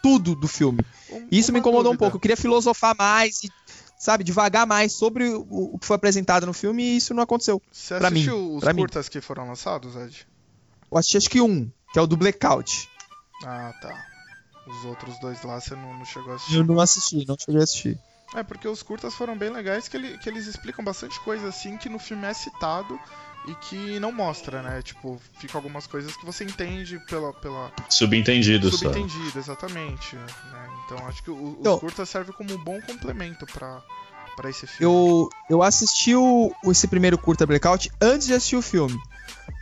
[0.04, 0.82] tudo do filme.
[1.10, 2.00] Um- isso me incomodou um dúvida.
[2.00, 2.18] pouco.
[2.18, 3.50] Eu queria filosofar mais e,
[3.98, 7.62] sabe, devagar mais sobre o, que foi apresentado no filme e isso não aconteceu.
[7.72, 8.82] Você pra mim, assistiu os pra mim.
[8.82, 10.28] curtas que foram lançados, Ed?
[10.92, 12.90] Eu assisti acho que um, que é o do Blackout.
[13.46, 14.06] Ah, tá.
[14.68, 16.56] Os outros dois lá você não, não chegou a assistir.
[16.58, 18.00] Eu não assisti, não cheguei a assistir.
[18.36, 21.78] É, porque os curtas foram bem legais, que, ele- que eles explicam bastante coisa assim
[21.78, 23.00] que no filme é citado
[23.48, 24.82] e que não mostra, né?
[24.82, 28.78] Tipo, fica algumas coisas que você entende pela, pela Subentendido só.
[28.78, 30.16] subentendido, exatamente.
[30.18, 30.26] Né?
[30.86, 33.82] Então acho que o- os Então- curtas servem como um bom complemento pra,
[34.36, 34.94] pra esse filme.
[34.94, 39.00] Eu, eu assisti o, esse primeiro curta Blackout antes de assistir o filme.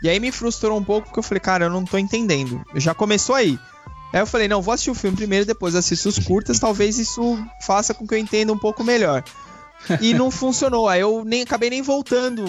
[0.02, 2.65] E aí me frustrou um pouco porque eu falei, cara, eu não tô entendendo.
[2.76, 3.60] Já começou aí.
[4.15, 7.38] Aí eu falei, não, vou assistir o filme primeiro, depois assisto os curtas, talvez isso
[7.60, 9.21] faça com que eu entenda um pouco melhor.
[9.99, 10.88] E não funcionou.
[10.88, 12.45] Aí eu nem acabei nem voltando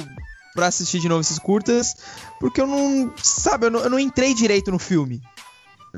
[0.55, 1.97] pra assistir de novo esses curtas,
[2.39, 5.21] porque eu não, sabe, eu não, eu não entrei direito no filme.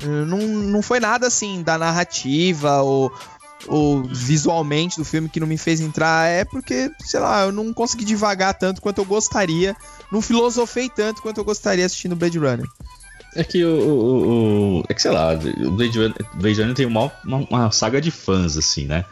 [0.03, 3.13] Não, não foi nada assim da narrativa ou,
[3.67, 6.27] ou visualmente do filme que não me fez entrar.
[6.27, 9.77] É porque, sei lá, eu não consegui devagar tanto quanto eu gostaria.
[10.11, 12.67] Não filosofei tanto quanto eu gostaria assistindo Blade Runner.
[13.35, 16.85] É que o, o, o- É que sei lá, o Blade Runner, Blade Runner tem
[16.85, 19.05] uma, uma, uma saga de fãs, assim, né?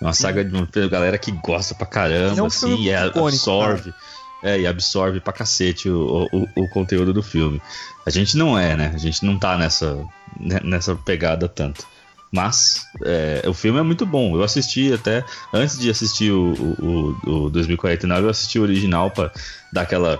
[0.00, 3.94] Uma saga de uma galera que gosta pra caramba, é um assim, e icônico, absorve.
[4.42, 7.62] É, e absorve pra cacete o, o, o conteúdo do filme.
[8.04, 8.92] A gente não é, né?
[8.94, 9.96] A gente não tá nessa,
[10.38, 11.86] né, nessa pegada tanto.
[12.30, 14.34] Mas é, o filme é muito bom.
[14.36, 15.24] Eu assisti até.
[15.52, 19.30] Antes de assistir o, o, o, o 2049, eu assisti o original pra
[19.74, 20.18] dar aquela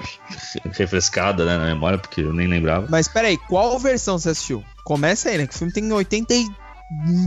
[0.72, 2.88] refrescada né, na memória, porque eu nem lembrava.
[2.90, 4.64] Mas peraí, qual versão você assistiu?
[4.84, 5.46] Começa aí, né?
[5.46, 6.44] Que o filme tem 80 e...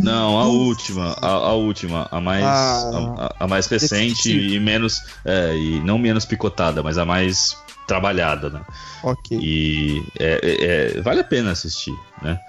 [0.01, 4.55] Não, a última, a, a última, a mais, Ah, a, a mais recente definitiva.
[4.55, 8.61] e menos, é, e não menos picotada, mas a mais trabalhada, né?
[9.03, 9.37] Ok.
[9.41, 12.39] E é, é- é- vale a pena assistir, né?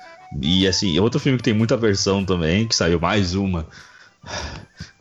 [0.43, 3.67] E assim, outro filme que tem muita versão também, que saiu mais uma,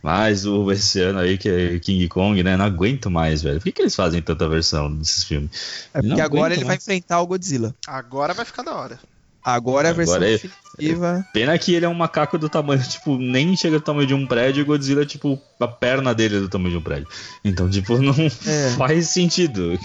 [0.02, 2.56] mais uma esse ano aí, que é King Kong, né?
[2.56, 3.58] Não aguento mais, velho.
[3.58, 5.50] Por que, que eles fazem tanta versão desses filmes?
[5.92, 6.82] É porque agora ele vai mais.
[6.82, 7.74] enfrentar o Godzilla.
[7.86, 8.98] Agora vai ficar da hora.
[9.44, 11.26] Agora é a versão Agora é- definitiva.
[11.32, 14.26] Pena que ele é um macaco do tamanho, tipo, nem chega do tamanho de um
[14.26, 17.08] prédio e Godzilla, tipo, a perna dele é do tamanho de um prédio.
[17.44, 18.12] Então, tipo, não
[18.46, 18.70] É.
[18.76, 19.78] faz sentido.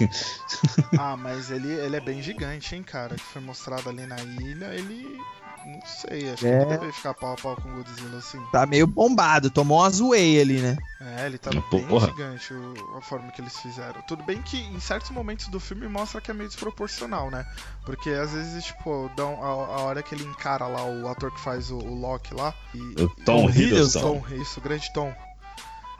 [0.97, 3.15] Ah, mas ele, ele é bem gigante, hein, cara?
[3.15, 5.17] Que foi mostrado ali na ilha, ele.
[5.65, 6.59] Não sei, acho É.
[6.59, 8.39] que não deve ficar pau a pau com o Godzilla assim.
[8.51, 10.77] Tá meio bombado, tomou uma zoeia ali, né?
[10.99, 12.07] É, ele tá Porra.
[12.07, 14.01] bem gigante o- a forma que eles fizeram.
[14.07, 17.45] Tudo bem que em certos momentos do filme mostra que é meio desproporcional, né?
[17.85, 21.39] Porque às vezes, tipo, dão a, a hora que ele encara lá o ator que
[21.41, 22.53] faz o, o Loki lá.
[22.73, 24.01] E, O Tom Hiddleston.
[24.21, 25.13] Tom, isso, o grande Tom.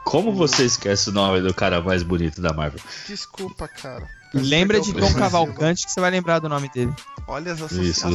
[0.04, 2.80] Como você esquece o nome do cara mais bonito da Marvel?
[3.08, 4.06] Desculpa, cara.
[4.34, 5.14] Lembra de Tom.
[5.14, 6.94] Cavalcante que você vai lembrar do nome dele.
[7.28, 8.06] Olha as Isso.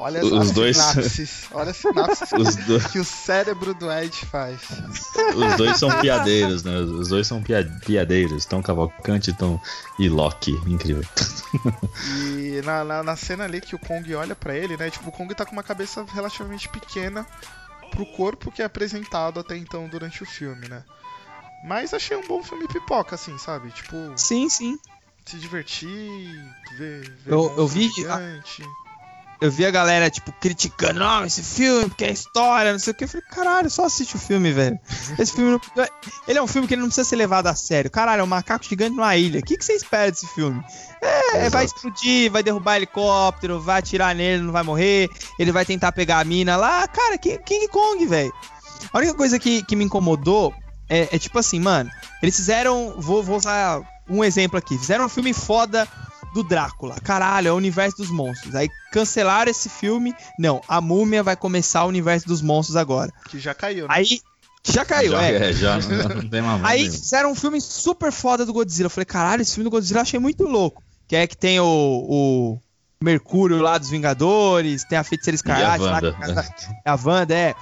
[0.00, 1.42] Olha as, Os as dois- sinapses.
[1.52, 4.60] Olha as sinapses Os, do- que o cérebro do Ed faz.
[5.34, 6.76] os dois são piadeiros, né?
[6.78, 8.44] Os dois são pia- piadeiros.
[8.46, 9.60] Tom Cavalcante Tom
[9.98, 10.52] e Loki.
[10.66, 11.02] Incrível.
[12.26, 14.90] E na, na, na cena ali que o Kong olha pra ele, né?
[14.90, 17.26] Tipo, o Kong tá com uma cabeça relativamente pequena
[17.90, 20.82] pro corpo que é apresentado até então durante o filme, né?
[21.64, 23.70] Mas achei um bom filme pipoca, assim, sabe?
[23.72, 24.78] Tipo, Sim, sim.
[25.26, 25.88] se divertir,
[26.76, 27.10] ver.
[27.24, 28.62] ver Eu- eu vi- gigante.
[29.40, 32.96] Eu vi a galera, tipo, criticando, não, esse filme, porque é história, não sei o
[32.96, 33.04] que.
[33.04, 34.78] Eu falei, caralho, só assiste o filme, velho.
[35.16, 35.86] Esse filme não...
[36.26, 37.88] Ele é um filme que ele não precisa ser levado a sério.
[37.88, 39.38] Caralho, é um macaco gigante numa ilha.
[39.38, 40.60] O que, que você espera desse filme?
[41.00, 45.08] É, vai explodir, vai derrubar helicóptero, vai atirar nele, não vai morrer.
[45.38, 46.88] Ele vai tentar pegar a mina lá.
[46.88, 48.32] Cara, King, King Kong, velho.
[48.92, 50.52] A única coisa que, que me incomodou
[50.88, 51.90] é, é tipo assim, mano.
[52.20, 52.94] Eles fizeram.
[52.98, 54.76] Vou, vou usar um exemplo aqui.
[54.76, 55.86] Fizeram um filme foda
[56.42, 56.96] do Drácula.
[57.02, 58.54] Caralho, é o universo dos monstros.
[58.54, 60.14] Aí cancelaram esse filme.
[60.38, 63.12] Não, a múmia vai começar o universo dos monstros agora.
[63.28, 63.94] Que já caiu, né?
[63.94, 64.20] Aí.
[64.64, 65.52] Já caiu, já, é.
[65.52, 68.86] já não, não tem mais Aí fizeram um filme super foda do Godzilla.
[68.86, 70.82] Eu falei, caralho, esse filme do Godzilla eu achei muito louco.
[71.06, 72.58] Que é que tem o, o
[73.02, 76.44] Mercúrio lá dos Vingadores, tem a Feiticeira a Escarlate lá,
[76.84, 77.54] a Wanda, é.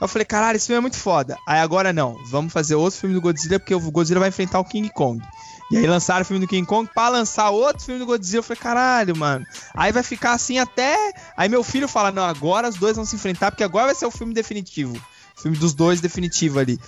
[0.00, 1.36] Eu falei, caralho, esse filme é muito foda.
[1.46, 4.64] Aí agora não, vamos fazer outro filme do Godzilla, porque o Godzilla vai enfrentar o
[4.64, 5.22] King Kong.
[5.70, 8.38] E aí lançaram o filme do King Kong pra lançar outro filme do Godzilla.
[8.38, 9.44] Eu falei, caralho, mano.
[9.74, 11.12] Aí vai ficar assim até.
[11.36, 14.06] Aí meu filho fala, não, agora os dois vão se enfrentar, porque agora vai ser
[14.06, 14.96] o filme definitivo.
[15.36, 16.78] O filme dos dois definitivo ali.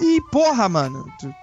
[0.00, 1.04] E, porra, mano.
[1.20, 1.34] tu-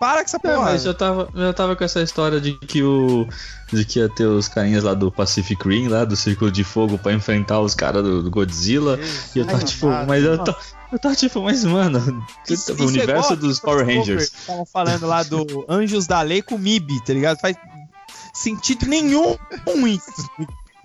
[0.00, 0.72] Para com essa Não, porra.
[0.72, 3.26] mas já tava, já tava com essa história de que o.
[3.72, 6.98] De que ia ter os carinhas lá do Pacific Rim, lá do Círculo de Fogo,
[6.98, 8.98] pra enfrentar os caras do, do Godzilla.
[9.34, 10.08] E eu tava Jesus tipo, amado.
[10.08, 10.54] mas eu tô.
[10.92, 14.28] Eu tava tipo, mas mano, Isso- o é universo igual dos Power Rangers.
[14.28, 17.38] que Estavam falando lá do Anjos da Lei com MIB, tá ligado?
[17.40, 17.56] Faz
[18.34, 19.36] sentido nenhum
[19.86, 20.30] isso.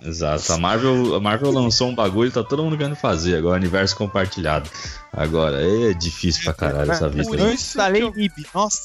[0.00, 0.52] Exato.
[0.52, 4.70] A Marvel, a Marvel lançou um bagulho, tá todo mundo querendo fazer agora, universo compartilhado.
[5.12, 7.24] Agora, é difícil pra caralho essa vida.
[7.24, 7.38] Por?
[7.40, 8.46] Anjos isso da que Lei eu- MIB.
[8.54, 8.80] Nossa,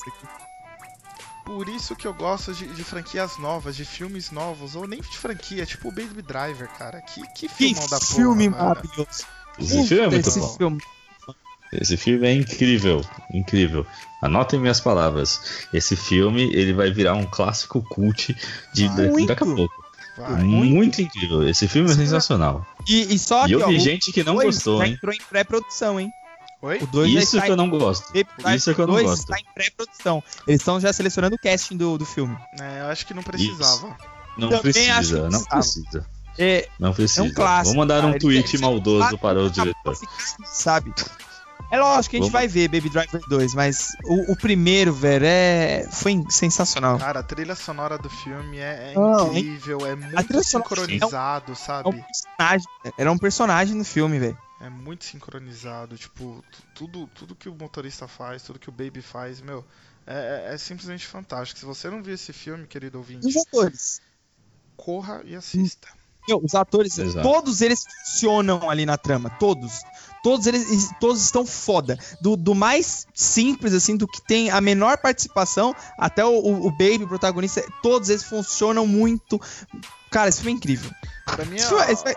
[1.45, 5.17] Por isso que eu gosto de, de franquias novas, de filmes novos, ou nem de
[5.17, 7.01] franquia, tipo o Baby Driver, cara.
[7.01, 9.25] Que, que que filmão da porra, filme maravilhoso.
[9.59, 10.55] Esse filme é muito Esse bom.
[10.57, 10.81] filme.
[11.81, 13.85] Esse filme é incrível, incrível.
[14.21, 15.67] Anotem minhas palavras.
[15.73, 18.35] Esse filme, ele vai virar um clássico cult
[18.73, 18.87] de
[19.27, 19.83] daqui a pouco.
[20.17, 20.43] Vai.
[20.43, 21.47] Muito, incrível.
[21.47, 22.01] Esse filme é Sim.
[22.01, 22.65] sensacional.
[22.87, 24.87] E, e só E que, eu ó, vi o gente que não dois gostou, já
[24.87, 24.93] hein?
[24.93, 26.11] entrou em pré-produção, hein?
[26.61, 26.77] Oi?
[26.81, 28.13] O 2 já Isso está que eu em não gosto.
[28.55, 29.21] Isso que eu não 2 gosto.
[29.23, 30.23] está em pré-produção.
[30.47, 32.37] Eles estão já selecionando o casting do, do filme.
[32.61, 33.97] É, eu acho que não precisava.
[34.37, 36.05] Não Também acho que precisa, não precisa.
[36.39, 37.21] É, Não precisa.
[37.21, 38.19] É um clássico, Vou mandar um cara.
[38.19, 39.95] Tweet maldoso para o diretor.
[39.95, 40.93] ficando, Sabe?
[41.73, 44.93] É lógico que a gente Vamos- vai ver Baby Driver 2, mas o, o primeiro,
[44.93, 45.87] velho, é...
[45.91, 46.99] foi sensacional.
[46.99, 51.53] Cara, a trilha sonora do filme é, é Não, incrível, é muito sonora sincronizado, É
[51.53, 52.05] um sabe?
[52.05, 54.37] personagem, era um personagem no filme, velho.
[54.61, 59.01] É muito sincronizado, tipo, tu- tudo, tudo que o motorista faz, tudo que o Baby
[59.01, 59.65] faz, meu,
[60.05, 61.59] é, é- é simplesmente fantástico.
[61.59, 63.27] Se você não viu esse filme, querido ouvinte,
[64.77, 65.87] corra e assista.
[66.27, 67.27] Meu, os atores, Exato.
[67.27, 69.81] todos eles funcionam ali na trama, todos.
[70.23, 71.97] Todos eles todos estão foda.
[72.21, 77.03] Do, do mais simples, assim, do que tem a menor participação, até o, o, Baby,
[77.03, 79.37] o protagonista, todos eles funcionam muito.
[80.09, 80.89] Cara, esse filme é incrível.
[81.25, 82.15] Pra mim, filme- esse a, filme-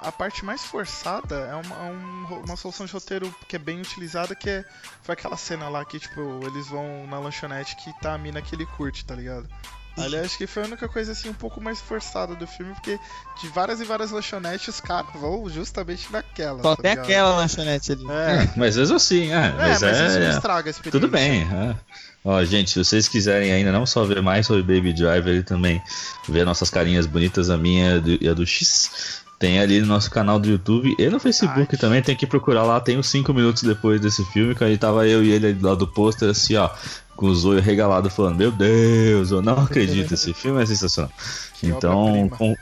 [0.00, 3.80] a parte mais forçada é uma, é um uma solução de roteiro que é bem
[3.80, 4.64] utilizada, que é,
[5.02, 8.54] foi aquela cena lá que, tipo, eles vão na lanchonete que tá a mina que
[8.54, 9.48] ele curte, tá ligado?
[9.96, 12.98] Ali acho que foi a única coisa assim um pouco mais forçada do filme, porque
[13.40, 16.60] de várias e várias lanchonetes os caras vão justamente naquela.
[16.62, 17.04] Só tá tem ligado?
[17.04, 18.04] aquela lanchonete ali.
[18.10, 19.46] É, Mas mesmo assim, é.
[19.46, 20.30] é mas mas, é, isso não é.
[20.30, 21.00] estraga a experiência.
[21.00, 21.42] Tudo bem.
[21.42, 21.76] é.
[22.24, 25.82] Ó, gente, se vocês quiserem ainda não só ver mais sobre Baby Driver e também
[26.26, 30.38] ver nossas carinhas bonitas, a minha e a do X, tem ali no nosso canal
[30.38, 31.78] do YouTube e no Facebook Ai.
[31.78, 32.00] também.
[32.00, 32.80] Tem que procurar lá.
[32.80, 35.74] Tem uns 5 minutos depois desse filme, que aí tava eu e ele ali lá
[35.74, 36.70] do pôster, assim, ó,
[37.16, 41.10] com os olhos regalados, falando: Meu Deus, eu não acredito, esse filme é sensacional.
[41.54, 42.54] Que então, com-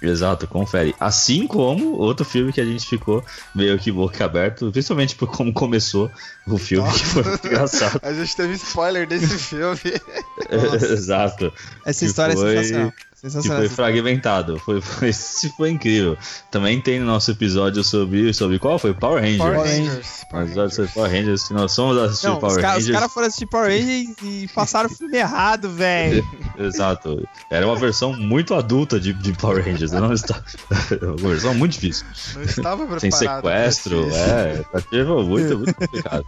[0.00, 0.94] Exato, confere.
[1.00, 3.20] Assim como outro filme que a gente ficou
[3.52, 6.08] meio que boca aberto, principalmente por como começou
[6.46, 7.98] o filme, que foi muito engraçado.
[8.06, 9.76] A gente teve spoiler desse filme.
[10.52, 10.86] Nossa.
[10.86, 11.52] Exato.
[11.84, 12.92] Essa história foi- é sensacional.
[13.20, 13.58] Que Sensacional.
[13.58, 14.60] foi fragmentado.
[14.60, 16.16] Foi, foi, foi incrível.
[16.52, 18.78] Também tem no nosso episódio sobre, sobre qual?
[18.78, 19.38] Foi Power Ranger.
[19.38, 20.24] Power Rangers.
[20.30, 20.94] Power episódio sobre Rangers.
[20.94, 22.96] Power Rangers, que nós somos assistir Não, os Power caras Rangers.
[22.96, 26.24] cara foram assistir Power Rangers e, passaram o filme errado, velho.
[26.58, 27.28] Exato.
[27.50, 29.90] Era uma versão muito adulta de, de Power Rangers.
[29.90, 30.40] Não está...
[31.18, 32.06] uma versão muito difícil.
[32.36, 33.00] Não estava preparado.
[33.00, 34.62] Sem sequestro, é.
[34.62, 36.24] Tá tipo, muito, muito complicado.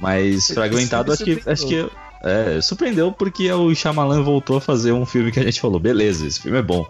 [0.00, 1.88] Mas fragmentado, acho que, acho que
[2.22, 6.26] é, surpreendeu porque o Shyamalan voltou a fazer um filme que a gente falou, beleza,
[6.26, 6.86] esse filme é bom.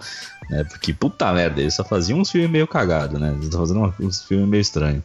[0.51, 0.65] Né?
[0.65, 3.37] Porque, puta merda, ele só fazia uns filmes meio cagados, né?
[3.41, 5.03] Ele tá fazendo uns filmes meio estranhos.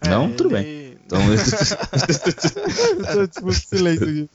[0.00, 0.96] É, Não, tudo bem.
[1.04, 1.20] Então,
[3.14, 4.30] tô tipo silêncio aqui.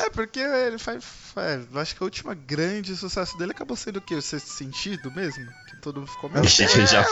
[0.00, 1.02] É, porque ele faz.
[1.36, 4.14] é, eu acho que a última grande sucesso dele acabou sendo o quê?
[4.14, 5.46] O sexto sentido mesmo?
[5.68, 6.56] Que todo mundo ficou, Deus!
[6.90, 7.06] Já-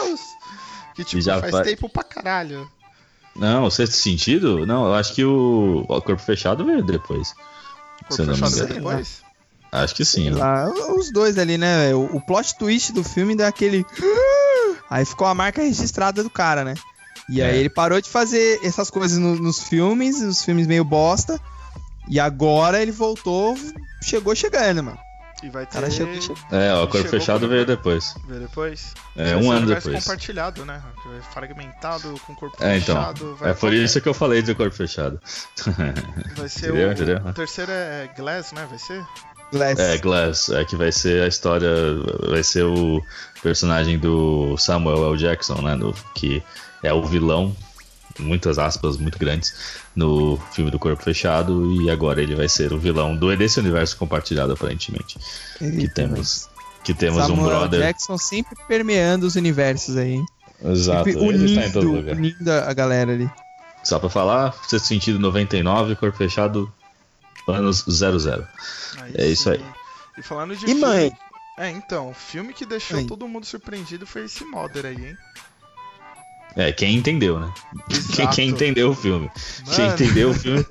[0.95, 2.69] Que tipo, já faz fa- tempo pra caralho.
[3.35, 4.65] Não, o sexto sentido?
[4.65, 7.29] Não, eu acho que o, o Corpo Fechado veio depois.
[8.09, 8.67] Se eu Corpo não me fechado engano.
[8.67, 9.23] veio depois?
[9.71, 10.29] Acho que sim.
[10.29, 10.41] né?
[10.97, 11.93] Os dois ali, né?
[11.93, 13.85] O, o plot twist do filme deu aquele.
[14.89, 16.75] Aí ficou a marca registrada do cara, né?
[17.27, 17.59] E aí É.
[17.59, 21.41] ele parou de fazer essas coisas no- nos filmes, os filmes meio bosta.
[22.07, 23.57] E agora ele voltou,
[24.03, 24.99] chegou chegando, mano.
[25.45, 25.79] E vai ter.
[25.79, 25.87] Cara.
[26.51, 28.15] É, o Corpo Fechado veio depois.
[28.27, 28.93] Veio depois?
[29.15, 30.03] É, um ano depois.
[30.03, 30.81] compartilhado, né?
[31.31, 32.95] Fragmentado com corpo É, então.
[32.95, 33.37] fechado.
[33.41, 35.21] É por isso que eu falei do Corpo Fechado.
[36.35, 36.87] Vai ser Entendeu?
[36.87, 37.17] o, Entendeu?
[37.23, 38.65] o terceiro é Glass, né?
[38.67, 39.05] Vai ser?
[39.51, 39.79] Glass.
[39.79, 41.69] É, Glass, é que vai ser a história,
[42.27, 42.99] vai ser o
[43.43, 45.17] personagem do Samuel L.
[45.17, 46.41] Jackson, né, do, que
[46.81, 47.55] é o vilão,
[48.19, 49.53] muitas aspas muito grandes,
[49.95, 53.95] no filme do Corpo Fechado, e agora ele vai ser o vilão do desse universo
[53.97, 55.17] compartilhado, aparentemente,
[55.57, 56.49] que Eita, temos,
[56.83, 57.79] que temos um Samuel brother...
[57.81, 60.21] Jackson sempre permeando os universos aí.
[60.63, 62.15] Exato, Sempre ele unindo, está em todo lugar.
[62.15, 63.29] unindo a galera ali.
[63.83, 66.71] Só pra falar, sexto sentido 99, Corpo Fechado,
[67.47, 68.45] anos 00.
[69.13, 69.63] É isso aí.
[70.17, 71.11] E falando de E filme- mãe?
[71.57, 73.07] É, então, o filme que deixou Mãe.
[73.07, 75.17] todo mundo surpreendido foi esse Mother aí, hein?
[76.55, 77.51] É, quem entendeu, né?
[78.15, 79.29] Quem, quem entendeu o filme.
[79.73, 79.93] Quem Mano.
[79.93, 80.65] entendeu o filme.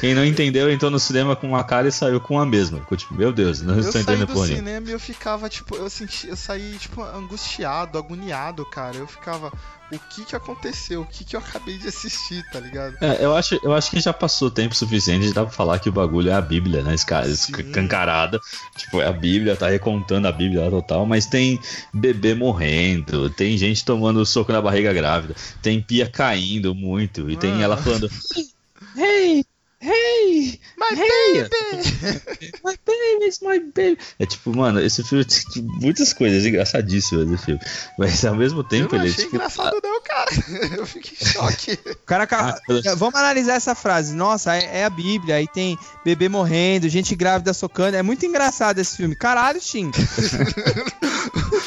[0.00, 2.80] Quem não entendeu entrou no cinema com uma cara e saiu com a mesma.
[2.80, 4.64] Ficou tipo, meu Deus, não Eu estou saí entendendo do porra nenhuma.
[4.64, 8.96] cinema e eu ficava, tipo, eu senti, eu saí, tipo, angustiado, agoniado, cara.
[8.96, 9.52] Eu ficava,
[9.96, 11.02] o que que aconteceu?
[11.02, 12.96] O que que eu acabei de assistir, tá ligado?
[13.00, 15.88] É, eu acho, eu acho que já passou tempo suficiente de dar pra falar que
[15.88, 16.94] o bagulho é a Bíblia, né?
[16.94, 18.40] Escancarada.
[18.76, 21.60] Tipo, é a Bíblia, tá recontando a Bíblia lá total, mas tem
[21.92, 27.50] bebê morrendo, tem gente tomando soco na barriga grávida, tem pia caindo muito, e tem
[27.50, 27.62] Mano.
[27.62, 28.10] ela falando.
[29.84, 30.60] Hey!
[30.78, 31.42] Mas Hey!
[31.42, 32.52] baby!
[32.62, 33.98] My baby, it's my baby.
[34.18, 37.60] É tipo, mano, esse filme tem muitas coisas engraçadíssimas esse filme.
[37.98, 39.36] Mas ao mesmo Eu tempo não ele é achei tipo.
[39.36, 40.30] engraçado não, cara.
[40.76, 41.78] Eu fiquei em choque.
[41.86, 44.14] O cara acaba- Ah, Vamos analisar essa frase.
[44.14, 47.96] Nossa, é, é a Bíblia, aí tem bebê morrendo, gente grávida socando.
[47.96, 49.14] É muito engraçado esse filme.
[49.16, 49.90] Caralho, Tim.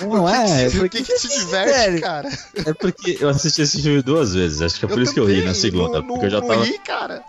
[0.01, 2.01] Não é, é o que porque, que te diverte, sério?
[2.01, 2.29] cara?
[2.65, 4.61] é porque eu assisti esse filme duas vezes.
[4.61, 5.99] Acho que é por isso que eu ri na segunda.
[6.01, 6.63] não- porque eu já não tava.
[6.65, 7.23] ri, cara.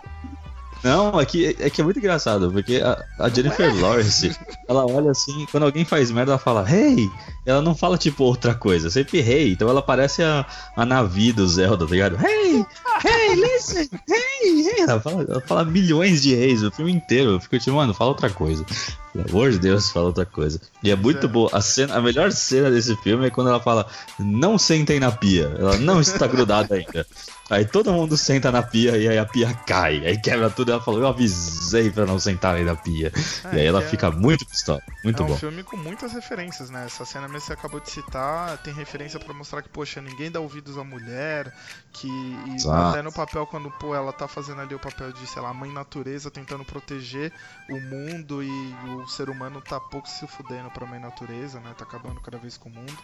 [0.87, 4.33] Não, é que, é que é muito engraçado, porque a, a Jennifer Lawrence,
[4.69, 7.09] ela olha assim, quando alguém faz merda, ela fala, hey!
[7.45, 9.51] Ela não fala tipo outra coisa, sempre hey.
[9.51, 10.45] Então ela parece a,
[10.75, 12.17] a Navi do Zelda, tá ligado?
[12.25, 12.65] Hey!
[13.05, 13.89] Hey, listen!
[14.09, 14.67] Hey!
[14.67, 14.81] hey.
[14.81, 17.31] Ela, fala, ela fala milhões de reis o filme inteiro.
[17.31, 18.65] Eu fico tipo, mano, fala outra coisa.
[19.13, 20.59] Pelo amor de Deus, fala outra coisa.
[20.83, 21.29] E é muito é.
[21.29, 21.49] boa.
[21.53, 23.87] A, cena, a melhor cena desse filme é quando ela fala,
[24.19, 25.53] não sentem na pia.
[25.57, 27.05] Ela não está grudada ainda.
[27.49, 30.05] Aí todo mundo senta na pia e aí a pia cai.
[30.05, 30.71] Aí quebra tudo.
[30.71, 33.11] Ela falou, eu avisei pra não sentar aí na pia.
[33.53, 34.81] e aí ela é- fica muito pistola.
[35.03, 35.37] Muito é um bom.
[35.37, 36.85] filme com muitas referências, né?
[36.85, 40.29] Essa cena mesmo que você acabou de citar tem referência pra mostrar que, poxa, ninguém
[40.29, 41.53] dá ouvidos à mulher,
[41.99, 42.09] que
[42.55, 42.89] Exato.
[42.89, 45.71] até no papel quando, pô, ela tá fazendo ali o papel de, sei lá, mãe
[45.71, 47.31] natureza tentando proteger
[47.69, 51.73] o mundo e o ser humano tá pouco se fudendo pra mãe natureza, né?
[51.77, 52.97] Tá acabando cada vez com o mundo.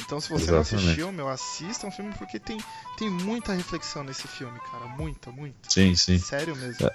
[0.00, 0.86] Então, se você não Exatamente.
[0.86, 2.58] assistiu, meu, assista um filme porque tem,
[2.96, 4.86] tem muita reflexão nesse filme, cara.
[4.86, 5.68] Muita, muita.
[5.68, 6.18] Sim, sim.
[6.18, 6.88] Sério mesmo.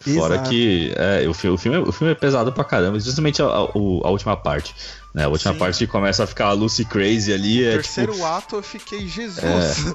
[0.00, 0.50] Fora Exato.
[0.50, 3.64] que é, o, fi- o filme, o filme é pesado pra caramba, justamente a, a-
[3.76, 4.74] o- a última parte.
[5.12, 5.24] Né?
[5.24, 5.58] A última Sim.
[5.58, 7.62] parte que começa a ficar a Lucy crazy ali.
[7.62, 9.94] No É, terceiro tipo, ato eu fiquei, Jesus.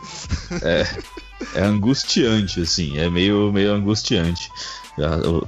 [1.56, 2.98] é angustiante, assim.
[2.98, 4.50] É meio, meio angustiante.
[5.26, 5.46] O-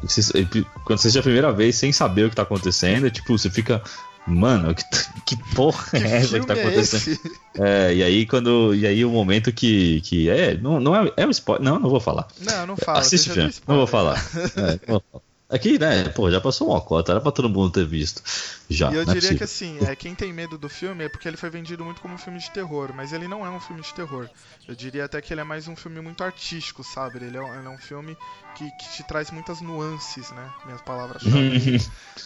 [0.84, 3.50] Quando você assiste a primeira vez sem saber o que tá acontecendo, é tipo, você
[3.50, 3.82] fica.
[4.28, 4.84] Mano, que,
[5.26, 7.20] que porra Que é essa que tá é acontecendo?
[7.58, 8.74] É, e aí quando.
[8.76, 10.02] E aí o momento que.
[10.02, 11.64] que é, não, não é, é um spoiler.
[11.64, 12.28] Não, não vou falar.
[12.42, 13.00] Não, não fala.
[13.00, 14.18] Assiste o filme, não vou falar.
[14.58, 15.25] É, não vou falar.
[15.48, 18.24] Aqui, né, pô, já passou uma cota, era pra todo mundo ter visto.
[18.68, 18.92] Já.
[18.92, 19.78] E eu não é diria que possível.
[19.78, 22.18] assim, é, quem tem medo do filme é porque ele foi vendido muito como um
[22.18, 24.28] filme de terror, mas ele não é um filme de terror.
[24.68, 27.24] Eu diria até que ele é mais um filme muito artístico, sabe?
[27.24, 28.18] Ele é um, ele é um filme
[28.56, 30.52] que, que te traz muitas nuances, né?
[30.66, 31.22] Minhas palavras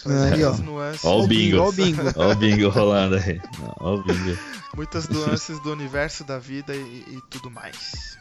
[0.01, 0.53] traz Aí, ó.
[0.58, 1.03] nuances.
[1.03, 1.58] Ó o bingo.
[1.58, 2.01] Ó o bingo.
[2.15, 3.41] Ó o bingo rolando aí.
[3.82, 4.38] Ó o bingo.
[4.73, 8.17] Muitas nuances do universo da vida e, e tudo mais.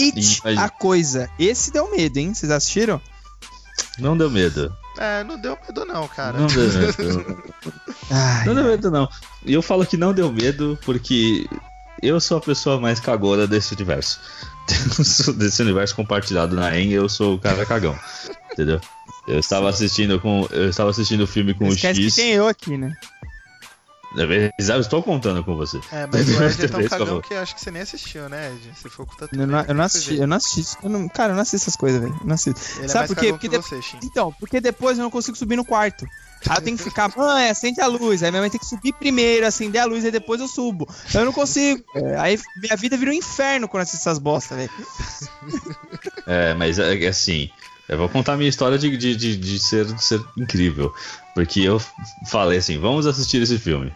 [0.00, 0.64] It, Imagina.
[0.64, 1.28] a coisa.
[1.38, 2.32] Esse deu medo, hein?
[2.34, 3.00] Vocês assistiram?
[3.98, 4.72] Não deu medo.
[4.96, 6.38] É, não deu medo não, cara.
[6.38, 7.42] Não deu medo.
[8.10, 9.08] Ai, Não deu medo, não.
[9.44, 11.48] E eu falo que não deu medo porque
[12.02, 14.20] eu sou a pessoa mais cagona desse universo.
[15.36, 17.98] desse universo compartilhado na EN, eu sou o cara cagão.
[18.52, 18.80] Entendeu?
[19.26, 20.46] Eu estava assistindo com.
[20.50, 22.14] Eu estava assistindo o filme com o Esquece X.
[22.14, 22.92] que tem eu aqui, né?
[24.16, 25.80] É verdade, Eu estou contando com você.
[25.92, 28.70] É, mas o Ed é tão cagão que acho que você nem assistiu, né, Ed?
[28.74, 30.76] Você foi com o Eu não, eu não assisti, eu não assisti.
[30.82, 32.16] eu não- cara, eu não assisto essas coisas, velho.
[32.20, 32.60] eu Não assisto.
[32.76, 33.28] Ele é Sabe mais por quê?
[33.32, 33.80] Porque que de- você.
[34.02, 36.06] Então, porque depois eu não consigo subir no quarto.
[36.48, 38.22] Aí eu tenho que ficar, mãe, acende a luz.
[38.22, 40.88] Aí minha mãe tem que subir primeiro, acender a luz, e depois eu subo.
[41.12, 41.84] Eu não consigo.
[41.94, 44.70] É, Aí minha vida vira um inferno quando eu assisto essas bosta, velho.
[46.26, 47.50] É, mas é, é assim.
[47.88, 50.92] Eu vou contar a minha história de, de, de, de ser, de ser incrível.
[51.38, 51.80] Porque eu
[52.24, 53.92] falei assim: vamos assistir esse filme.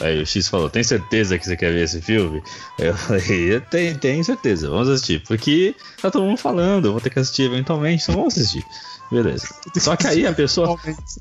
[0.00, 2.42] Aí o X falou: tem certeza que você quer ver esse filme?
[2.76, 5.22] Eu falei: eu tenho, tenho certeza, vamos assistir.
[5.28, 8.64] Porque tá todo mundo falando, eu vou ter que assistir eventualmente, então vamos assistir.
[9.10, 9.46] Beleza.
[9.78, 10.76] Só que aí a pessoa.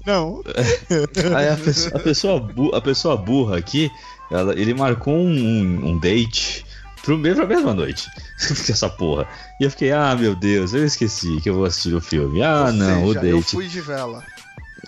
[0.05, 0.41] Não.
[1.35, 3.91] Aí a pessoa, a pessoa, bu- a pessoa burra aqui,
[4.31, 6.65] ela- ele marcou um, um, date
[7.03, 8.09] pro mesmo, pra mesma noite.
[8.39, 9.27] Essa porra.
[9.59, 12.41] E eu fiquei, ah, meu Deus, eu esqueci que eu vou assistir o filme.
[12.41, 13.51] Ah, Ou não, seja, o Eu date.
[13.51, 14.23] fui de vela.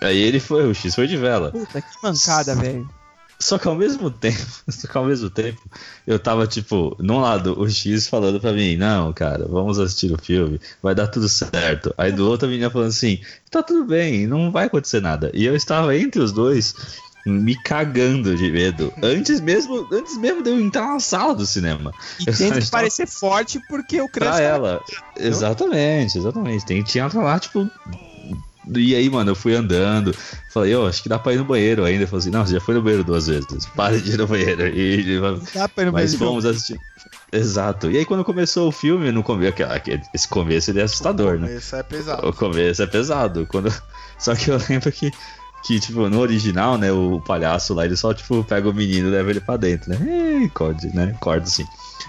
[0.01, 1.51] Aí ele foi, o X foi de vela.
[1.51, 2.87] Puta, que mancada, velho.
[3.39, 5.61] Só que ao mesmo tempo, só que ao mesmo tempo,
[6.07, 10.17] eu tava tipo, num lado, o X falando pra mim, não, cara, vamos assistir o
[10.17, 11.93] filme, vai dar tudo certo.
[11.97, 13.19] Aí do outro a menina falando assim,
[13.51, 15.29] tá tudo bem, não vai acontecer nada.
[15.33, 16.73] E eu estava entre os dois,
[17.25, 18.93] me cagando de medo.
[19.03, 21.91] Antes mesmo, antes mesmo de eu entrar na sala do cinema.
[22.19, 24.81] E Eu tem que estava- parecer forte porque o crush Pra ela.
[25.17, 26.65] Exatamente, exatamente.
[26.65, 27.69] Tem, tinha lá, tipo,
[28.73, 30.15] E aí, mano, eu fui andando.
[30.49, 32.03] Falei, eu acho que dá pra ir no banheiro ainda.
[32.03, 33.65] Eu falei assim, não, você já foi no banheiro duas vezes.
[33.75, 34.67] Para de ir no banheiro.
[34.67, 35.19] E,
[35.53, 36.17] Dá pra ir no mas banheiro.
[36.25, 36.79] fomos assistir.
[37.31, 37.91] Exato.
[37.91, 39.55] E aí, quando começou o filme, no começo,
[40.13, 41.55] esse começo ele é assustador, né?
[41.55, 42.27] Esse é pesado.
[42.27, 43.45] O começo é pesado.
[43.49, 43.73] Quando...
[44.17, 45.11] Só que eu lembro que,
[45.65, 49.11] que, tipo, no original, né, o palhaço lá, ele só, tipo, pega o menino e
[49.11, 50.43] leva ele pra dentro, né?
[50.43, 51.15] E corda, né?
[51.19, 51.65] Corda assim.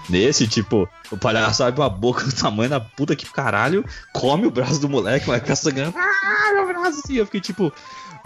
[0.09, 3.83] Nesse, tipo, o palhaço abre uma boca do tamanho da puta que caralho,
[4.13, 5.93] come o braço do moleque, o moleque fica sangrando.
[5.97, 7.15] Ah, meu braço assim.
[7.15, 7.73] Eu fiquei tipo,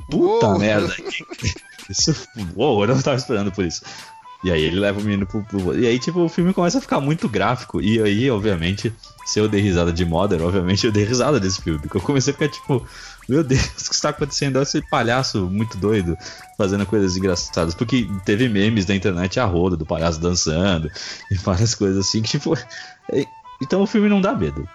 [0.09, 0.59] puta Uou.
[0.59, 0.93] merda.
[1.89, 2.15] Isso,
[2.55, 3.81] uou, eu não tava esperando por isso.
[4.43, 6.81] E aí ele leva o menino pro, pro- E aí, tipo, o filme começa a
[6.81, 7.79] ficar muito gráfico.
[7.79, 8.91] E aí, obviamente,
[9.25, 11.77] se eu dei risada de Modern, obviamente eu dei risada desse filme.
[11.79, 12.83] Porque eu comecei a ficar tipo,
[13.31, 14.57] meu Deus, o que está acontecendo?
[14.57, 16.17] Olha esse palhaço muito doido
[16.57, 17.73] fazendo coisas engraçadas.
[17.73, 20.91] Porque teve memes da internet a roda do palhaço dançando
[21.31, 22.53] e várias coisas assim que, tipo.
[23.11, 23.25] é-
[23.61, 24.67] Então o filme não dá medo.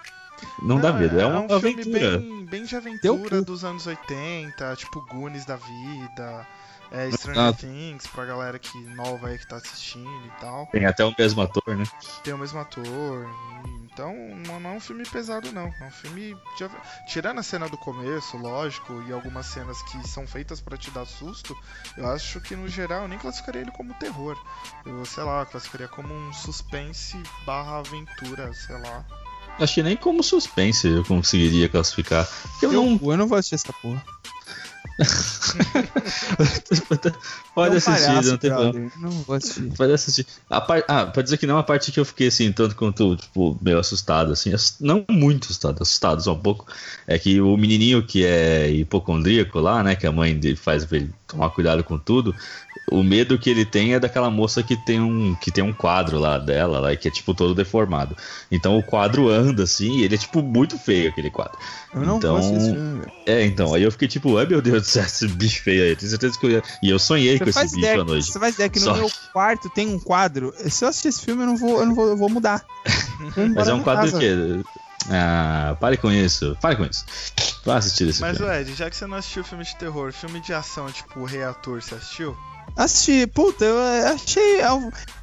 [0.61, 2.17] Não dá medo, é uma um filme aventura.
[2.19, 6.47] bem, bem de aventura dos anos 80, tipo Goonies da vida,
[6.91, 7.11] é.
[7.11, 10.67] Stranger Things, pra galera que nova aí que tá assistindo e tal.
[10.67, 11.83] Tem até o mesmo ator, né?
[12.23, 12.83] Tem o mesmo ator.
[12.85, 14.13] e- Então
[14.45, 15.73] não, é um filme pesado não.
[15.81, 16.37] É um filme.
[16.55, 16.69] de
[17.11, 21.05] Tirando a cena do começo, lógico, e algumas cenas que são feitas pra te dar
[21.07, 21.57] susto,
[21.97, 24.37] eu acho que no geral eu nem classificaria ele como terror.
[24.85, 29.03] Eu, sei lá, classificaria como um suspense barra aventura, sei lá.
[29.59, 32.27] Acho que nem como suspense eu conseguiria classificar.
[32.51, 33.11] Porque eu Eu, não.
[33.11, 34.05] eu não vou assistir essa porra.
[37.53, 38.91] Pode É um assistir, palhaço, não tem problema.
[38.97, 39.71] Não vou assistir.
[39.75, 40.27] Pode assistir.
[40.49, 40.83] A par...
[40.87, 43.79] Ah, pra dizer que não, a parte que eu fiquei assim, tanto quanto, tipo, meio
[43.79, 46.65] assustado, assim, ass- não muito assustado, assustado só um pouco,
[47.05, 50.97] é que o menininho que é hipocondríaco lá, né, que a mãe dele faz pra
[50.97, 52.35] ele tomar cuidado com tudo,
[52.89, 56.17] o medo que ele tem é daquela moça que tem um, que tem um quadro
[56.17, 58.15] lá dela, lá, que é, tipo, todo deformado.
[58.49, 61.57] Então o quadro anda, assim, e ele é, tipo, muito feio, aquele quadro.
[61.93, 62.75] Eu não Então, esse.
[63.25, 65.95] É, então, aí eu fiquei tipo, ai meu Deus do céu, esse bicho feio aí,
[65.95, 66.63] tenho certeza que eu ia...
[66.81, 68.31] E eu sonhei com Você esse faz, bicho ideia, à noite.
[68.31, 68.93] você faz ideia que no Só.
[68.95, 70.53] meu quarto tem um quadro.
[70.69, 72.65] Se eu assistir esse filme, eu não vou, eu não vou, eu vou mudar.
[73.55, 74.19] Mas é um quadro casa.
[74.19, 74.33] quê?
[75.09, 76.57] Ah, pare com isso.
[76.61, 77.05] Pare com isso.
[77.65, 78.53] Vá assistir esse Mas, filme.
[78.61, 81.81] Ed, já que você não assistiu filme de terror, filme de ação, tipo Rei Arthur,
[81.81, 82.35] você assistiu?
[82.77, 83.77] Assisti, puta, eu
[84.13, 84.61] achei.
[84.61, 84.67] é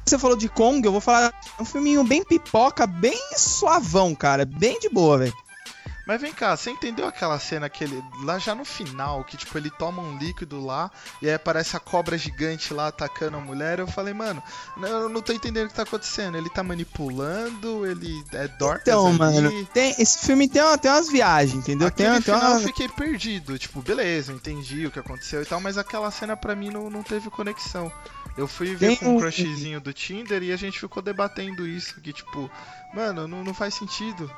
[0.05, 1.33] Você falou de Kong, eu vou falar.
[1.57, 4.45] É um filminho bem pipoca, bem suavão, cara.
[4.45, 5.44] Bem de boa, velho.
[6.07, 8.03] Mas vem cá, você entendeu aquela cena que ele.
[8.23, 10.91] Lá já no final, que tipo, ele toma um líquido lá
[11.21, 13.79] e aí aparece a cobra gigante lá atacando a mulher.
[13.79, 14.41] Eu falei, mano,
[14.77, 16.37] eu não tô entendendo o que tá acontecendo.
[16.37, 19.17] Ele tá manipulando, ele é Dorcas Então, ali.
[19.17, 21.89] mano, tem, esse filme tem, uma- tem umas viagens, entendeu?
[21.91, 22.59] Tem, Aquele tem final uma.
[22.61, 26.35] eu fiquei perdido, tipo, beleza, eu entendi o que aconteceu e tal, mas aquela cena
[26.37, 27.91] pra mim não, não teve conexão.
[28.37, 31.99] Eu fui ver Tem com um- crushzinho do Tinder e a gente ficou debatendo isso,
[32.01, 32.49] que tipo,
[32.93, 34.29] mano, não, não faz sentido.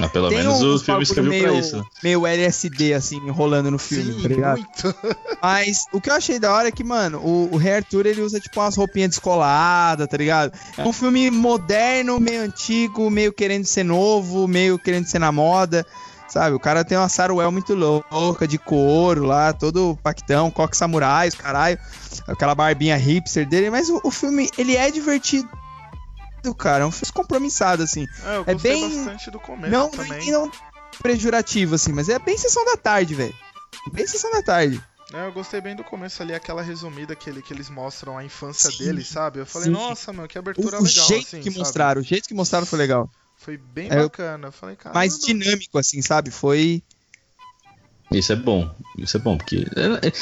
[0.00, 3.28] Ah, pelo Tem menos uns o filme bagulho escreveu meio, pra isso, meio LSD, assim,
[3.28, 4.58] rolando no filme, Sim, tá ligado?
[4.58, 4.94] muito.
[5.42, 8.22] Mas o que eu achei da hora é que, mano, o, o Rei Arthur ele
[8.22, 10.52] usa tipo umas roupinhas descoladas, tá ligado?
[10.78, 15.86] É um filme moderno, meio antigo, meio querendo ser novo, meio querendo ser na moda,
[16.26, 16.56] sabe?
[16.56, 21.34] O cara tem uma Saruel muito louca, de couro lá, todo pactão, coque samurai, os
[21.34, 21.78] caralho,
[22.26, 25.48] aquela barbinha hipster dele, mas o, o filme, ele é divertido.
[26.58, 28.06] Cara, é um filme descompromissado, assim.
[28.24, 30.30] É, eu É bem- bastante do começo Não, também.
[30.30, 30.52] não, não
[31.02, 33.34] pejorativo, assim, mas é bem sessão da tarde, velho.
[33.92, 34.82] Bem sessão da tarde.
[35.12, 38.24] É, eu gostei bem do começo ali, aquela resumida que, ele, que eles mostram a
[38.24, 39.38] infância Sim, dele, sabe?
[39.40, 39.72] Eu falei, sim.
[39.72, 41.58] nossa, mano, que O, abertura o legal, jeito assim, que sabe?
[41.58, 43.10] mostraram, o jeito que mostraram foi legal.
[43.36, 44.48] Foi bem É, bacana.
[44.48, 44.94] Eu falei, cara.
[44.94, 46.30] Mais dinâmico, assim, sabe?
[46.30, 46.82] Foi.
[48.10, 48.74] Isso é bom.
[48.98, 49.66] Isso é bom, porque.
[49.76, 50.12] É, é-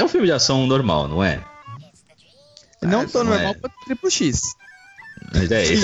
[0.00, 1.44] é um filme de ação normal, não é?
[2.82, 3.54] não tô não normal é.
[3.54, 4.40] pra triplo X.
[5.32, 5.74] Mas É, é,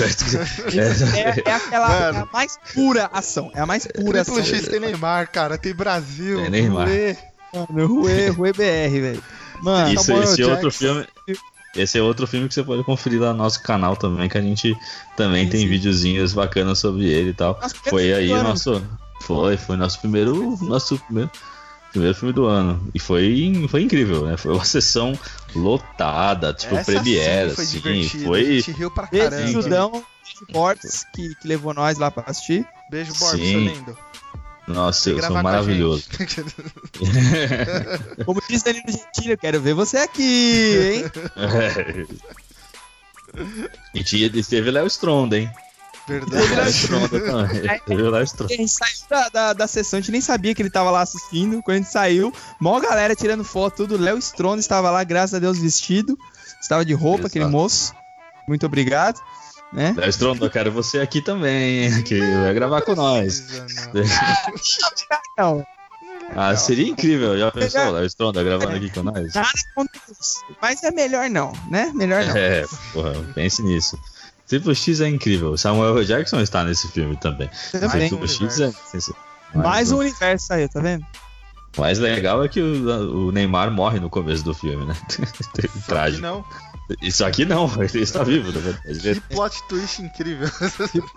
[1.19, 3.51] É, é aquela é a mais pura ação.
[3.53, 4.35] É a mais pura ação.
[4.35, 6.41] Triplo X tem Neymar, cara, tem Brasil.
[6.41, 6.87] Tem Neymar.
[7.53, 9.23] Mano, Rue, Rue BR, velho.
[9.61, 10.85] Mano, Isso, Samuel esse é outro Jackson.
[10.85, 11.07] filme.
[11.75, 14.41] Esse é outro filme que você pode conferir lá no nosso canal também, que a
[14.41, 14.75] gente
[15.15, 17.55] também Sim, tem videozinhos bacanas sobre ele e tal.
[17.55, 18.81] primeiro Foi aí o nosso.
[19.21, 20.57] Foi, foi nosso primeiro.
[20.61, 21.29] Nosso primeiro,
[21.91, 22.87] primeiro filme do ano.
[22.93, 24.37] E foi, foi incrível, né?
[24.37, 25.17] Foi uma sessão
[25.57, 27.77] lotada, tipo, Essa premiere, sim foi assim.
[27.77, 28.23] divertida.
[28.23, 28.45] A Foi.
[28.59, 29.51] gente riu pra Beijo, caramba.
[29.51, 30.05] Judão, beijo,
[30.51, 32.67] Borges, que, que levou nós lá pra assistir.
[32.89, 33.51] Beijo, Borbs, Sim.
[33.51, 33.97] seu lindo.
[34.67, 36.05] Nossa, eu sou maravilhoso.
[38.25, 41.03] Como disse Danilo Gentili, eu quero ver você aqui, hein?
[43.95, 45.49] e tinha, teve Léo Stronda, hein?
[46.07, 46.69] Léo Verdade.
[46.71, 47.79] Stronda também.
[47.85, 50.69] Teve Léo A gente saiu da, da, da sessão, a gente nem sabia que ele
[50.69, 51.61] tava lá assistindo.
[51.61, 53.97] Quando a gente saiu, mó galera tirando foto, tudo.
[54.01, 56.17] Léo Stronda estava lá, graças a Deus, vestido.
[56.61, 57.27] Estava de roupa, Exato.
[57.27, 57.93] aquele moço.
[58.47, 59.19] Muito obrigado.
[59.73, 59.93] Né?
[59.97, 62.01] Léo Stronda, eu quero você aqui também?
[62.03, 63.41] Que vai gravar com nós.
[63.91, 64.87] Precisa,
[65.37, 65.57] não.
[65.57, 65.67] Não,
[66.35, 67.37] Ah, seria incrível.
[67.37, 69.33] Já pensou, Lars Stronda gravando aqui com nós?
[69.33, 70.43] Nada contra isso.
[70.61, 71.91] Mas é melhor não, né?
[71.93, 72.35] Melhor não.
[72.35, 73.97] É, porra, pense nisso.
[74.47, 75.57] Triple X é incrível.
[75.57, 76.03] Samuel.
[76.05, 77.49] Jackson está nesse filme também.
[77.71, 78.07] Também.
[78.09, 78.71] Triple X é.
[79.53, 81.05] Mais Mas um universo aí, tá vendo?
[81.77, 84.95] O mais legal é que o, o Neymar morre no começo do filme, né?
[85.87, 86.21] Trágico.
[86.21, 86.43] não.
[87.01, 88.99] Isso aqui não, ele está vivo, na verdade.
[89.15, 90.49] Que plot twist incrível.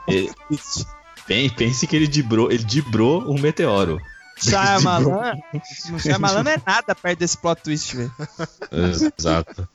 [0.09, 0.33] ele-
[1.27, 4.01] pen- pense que ele dibrou, ele dibrou um meteoro.
[4.43, 5.35] Shyamalan,
[5.93, 8.13] o Shyamalan não é nada perto desse plot twist, velho.
[9.17, 9.69] Exato.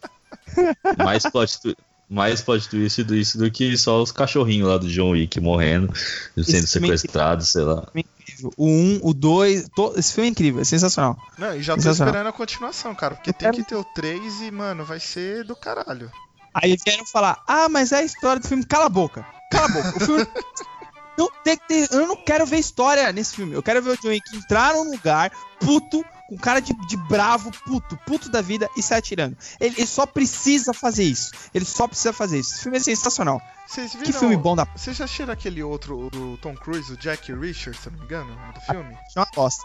[1.03, 1.77] Mais plot, twi-
[2.09, 5.91] mais plot twist do isso do que só os cachorrinhos lá do John Wick morrendo,
[5.95, 7.87] sendo Esse filme é sequestrados, sei lá.
[7.95, 8.51] Incrível.
[8.57, 11.17] O 1, o 2, to- esse filme é incrível, é sensacional.
[11.37, 13.15] Não, e já tô esperando a continuação, cara.
[13.15, 16.11] Porque tem que ter o 3 e, mano, vai ser do caralho.
[16.53, 18.65] Aí vieram falar: Ah, mas é a história do filme.
[18.65, 19.25] Cala a boca.
[19.51, 19.97] Cala a boca.
[19.97, 20.27] O filme.
[21.17, 21.87] Não tem que ter.
[21.93, 23.53] Eu não quero ver história nesse filme.
[23.53, 25.31] Eu quero ver o John Wick entrar num lugar
[25.61, 29.37] puto, com cara de, de bravo, puto, puto da vida e sair atirando.
[29.59, 31.31] Ele, ele só precisa fazer isso.
[31.53, 32.53] Ele só precisa fazer isso.
[32.53, 33.41] Esse filme é sensacional.
[33.67, 34.05] Vocês viram?
[34.05, 34.65] Que filme bom da.
[34.65, 38.35] Vocês já assistiram aquele outro do Tom Cruise, o Jack Richard, se não me engano,
[38.53, 38.93] do filme?
[38.93, 39.63] Achei uma bosta.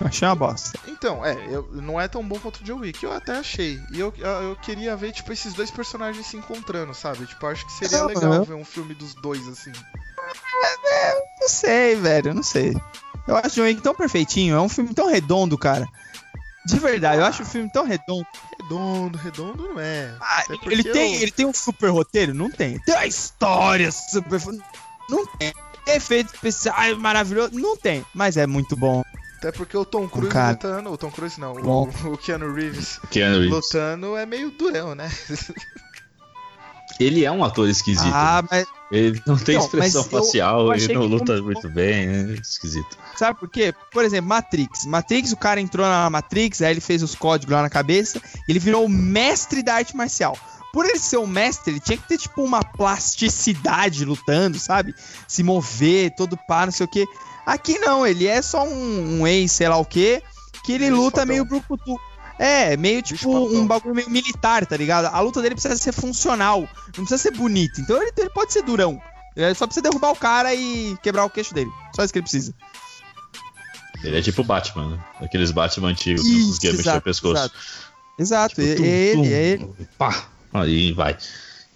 [0.00, 0.78] Achei uma bosta.
[0.88, 3.80] Então, é, eu, não é tão bom quanto o John Wick, eu até achei.
[3.92, 7.24] E eu, eu, queria ver, tipo, esses dois personagens se encontrando, sabe?
[7.24, 9.72] Tipo, acho que seria legal ver um filme dos dois, assim.
[11.40, 12.34] Não sei, velho.
[12.34, 12.74] Não sei.
[13.26, 14.54] Eu acho o John Wick tão perfeitinho.
[14.56, 15.86] É um filme tão redondo, cara.
[16.66, 18.26] De verdade, eu acho o filme tão redondo.
[18.60, 20.14] Redondo, redondo não é.
[20.20, 22.34] Ah, ele, tem, eu- ele tem um super roteiro?
[22.34, 22.78] Não tem.
[22.80, 24.40] Tem uma história super.
[25.08, 25.52] Não tem.
[25.86, 27.50] Efeitos especiais maravilhoso?
[27.54, 28.04] Não tem.
[28.12, 29.02] Mas é muito bom.
[29.38, 30.52] Até porque o Tom Cruise cara.
[30.52, 30.90] lutando.
[30.90, 33.50] O Tom Cruise não, o, o Keanu Reeves Keanu Reeves.
[33.54, 35.08] lutando é meio durão, né?
[36.98, 38.12] Ele é um ator esquisito.
[38.12, 41.46] Ah, mas Ele não tem Então, expressão eu- facial, eu ele achei não luta como-
[41.46, 42.96] muito bem, é esquisito.
[43.16, 43.74] sabe por quê?
[43.92, 44.86] Por exemplo, Matrix.
[44.86, 48.52] Matrix, o cara entrou na Matrix, aí ele fez os códigos lá na cabeça, e
[48.52, 50.38] ele virou o mestre da arte marcial.
[50.72, 52.62] Por ele ser o mestre, ele tinha que ter, tipo, uma
[53.16, 54.94] plasticidade lutando, sabe?
[55.26, 57.06] Se mover, todo pá, não sei o quê.
[57.44, 60.22] Aqui não, ele é só um, um ex, sei lá o quê,
[60.64, 61.26] que ele Bicho luta fodão.
[61.26, 61.96] meio brucutu.
[62.38, 65.06] É, meio tipo um bagulho meio militar, tá ligado?
[65.06, 67.80] A luta dele precisa ser funcional, não precisa ser bonita.
[67.80, 69.00] Então ele, ele pode ser durão.
[69.34, 71.70] Ele só precisa derrubar o cara e quebrar o queixo dele.
[71.94, 72.54] Só isso que ele precisa.
[74.02, 75.04] Ele é tipo Batman, né?
[75.20, 77.36] Aqueles Batman antigos que não conseguia mexer o pescoço.
[77.36, 77.54] exato.
[78.18, 79.88] Exato, Tipo, é, tum, ele, tum, é ele.
[79.98, 80.26] Pá!
[80.52, 81.16] Aí vai.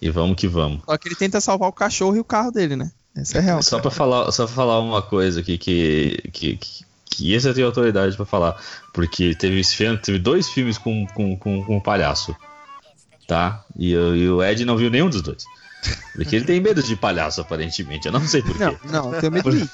[0.01, 0.81] E vamos que vamos.
[0.85, 2.91] Só que ele tenta salvar o cachorro e o carro dele, né?
[3.15, 3.61] Essa é real.
[3.61, 7.53] Só pra falar, só pra falar uma coisa aqui que, que, que, que esse eu
[7.53, 8.55] tenho autoridade pra falar.
[8.93, 9.61] Porque teve,
[10.01, 12.35] teve dois filmes com, com, com, com um palhaço.
[13.27, 13.63] Tá?
[13.77, 15.43] E, o- e o Ed não viu nenhum dos dois.
[16.15, 18.05] Porque ele tem medo de palhaço, aparentemente.
[18.05, 18.63] Eu não sei porquê.
[18.63, 19.67] Não, não, tenho medo de.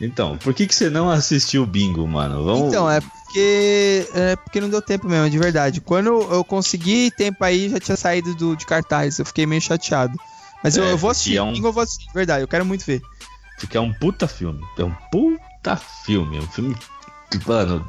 [0.00, 2.44] Então, por que, que você não assistiu o Bingo, mano?
[2.44, 2.68] Vamos...
[2.68, 4.06] Então, é porque.
[4.14, 5.80] É porque não deu tempo mesmo, de verdade.
[5.80, 9.18] Quando eu consegui tempo aí, já tinha saído do, de cartaz.
[9.18, 10.18] Eu fiquei meio chateado.
[10.62, 12.42] Mas eu, É, eu vou assistir, é um- Bingo eu vou assistir, de verdade.
[12.42, 13.00] Eu quero muito ver.
[13.60, 14.60] Porque é um puta filme.
[14.76, 15.40] É um puta
[15.76, 16.36] filme.
[16.38, 16.76] É um filme.
[17.46, 17.86] Mano.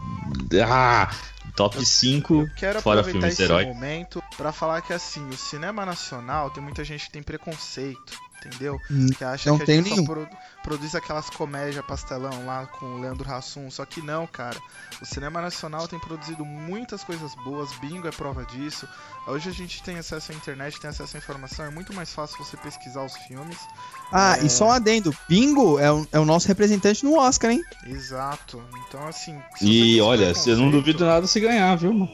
[0.65, 1.09] Ah,
[1.55, 3.65] top 5 Eu quero fora aproveitar filmes esse herói.
[3.65, 8.17] momento pra falar que assim, o cinema nacional tem muita gente que tem preconceito,
[8.47, 8.79] entendeu?
[8.89, 10.05] Hum, Que acha Não que gente nenhum.
[10.05, 14.57] só produ- produz aquelas comédias pastelão lá com o Leandro Hassum, só que não, cara.
[15.01, 18.87] O cinema nacional tem produzido muitas coisas boas, Bingo é prova disso.
[19.27, 22.37] Hoje a gente tem acesso à internet, tem acesso à informação, é muito mais fácil
[22.43, 23.57] você pesquisar os filmes.
[24.11, 24.45] Ah, É.
[24.45, 25.15] e só um adendo.
[25.27, 27.63] Bingo é o, é o nosso representante no Oscar, hein?
[27.87, 28.61] Exato.
[28.87, 32.11] Então assim, você E tem olha, eu não duvido nada se ganhar, viu, mano?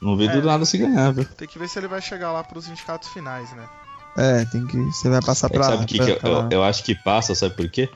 [0.00, 0.42] Não duvido É.
[0.42, 1.24] nada se ganhar, viu?
[1.24, 3.68] Tem que ver se ele vai chegar lá pros indicados finais, né?
[4.16, 4.76] É, tem que.
[4.76, 5.64] Você vai passar É pra.
[5.64, 7.88] sabe o que, que eu, pra- eu, eu acho que passa, sabe por quê?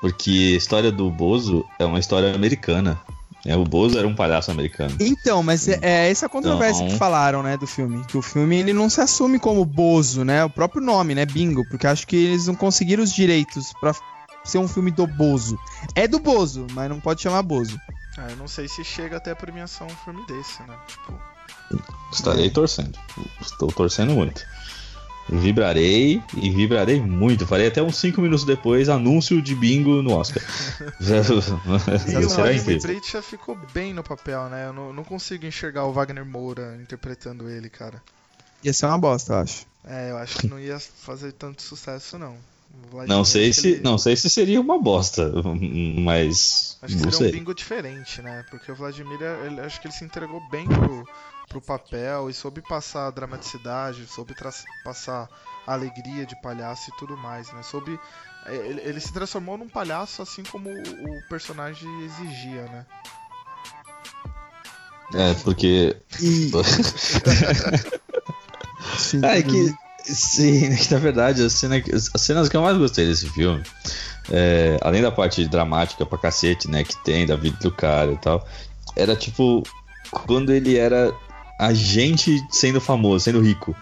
[0.00, 2.98] Porque a história do Bozo é uma história americana.
[3.46, 4.94] É, o Bozo era um palhaço americano.
[5.00, 6.92] Então, mas é, é essa controvérsia Não.
[6.92, 8.04] que falaram, né, do filme.
[8.06, 10.44] Que o filme ele não se assume como Bozo, né?
[10.44, 11.24] O próprio nome, né?
[11.24, 11.66] Bingo.
[11.68, 13.94] Porque acho que eles não conseguiram os direitos pra
[14.44, 15.58] ser um filme do Bozo.
[15.94, 17.78] É do Bozo, mas não pode chamar Bozo.
[18.18, 20.74] Ah, eu não sei se chega até a premiação um filme desse, né?
[20.86, 21.14] Tipo,
[22.12, 22.98] Estarei torcendo.
[23.40, 24.44] Estou torcendo muito.
[25.32, 27.46] Vibrarei e vibrarei muito.
[27.46, 30.42] Farei até uns 5 minutos depois anúncio de bingo no Oscar.
[31.00, 34.66] E o Será Wagner já ficou bem no papel, né?
[34.66, 38.02] Eu não, não consigo enxergar o Wagner Moura interpretando ele, cara.
[38.64, 39.66] Ia ser uma bosta, eu acho.
[39.84, 42.36] É, eu acho que não ia fazer tanto sucesso, não.
[43.06, 45.32] Não sei se, ele- não sei se seria uma bosta,
[45.98, 48.44] mas Acho que não seria um bingo diferente, né?
[48.50, 51.06] Porque o Vladimir, ele, acho que ele se entregou bem pro,
[51.50, 54.34] pro papel e soube passar a dramaticidade, soube
[54.84, 55.28] passar
[55.66, 57.62] a alegria de palhaço e tudo mais, né?
[57.64, 57.98] Soube.
[58.46, 62.86] É, ele, ele se transformou num palhaço assim como o, o personagem exigia, né?
[65.12, 65.96] É, porque.
[68.96, 69.74] sim, é que.
[70.02, 71.82] Sim, na verdade, as cenas,
[72.14, 73.62] as cenas que eu mais gostei desse filme,
[74.30, 78.16] é, além da parte dramática pra cacete, né, que tem da vida do cara e
[78.16, 78.48] tal,
[78.96, 79.62] era tipo
[80.10, 81.14] quando ele era
[81.60, 83.76] a gente sendo famoso, sendo rico.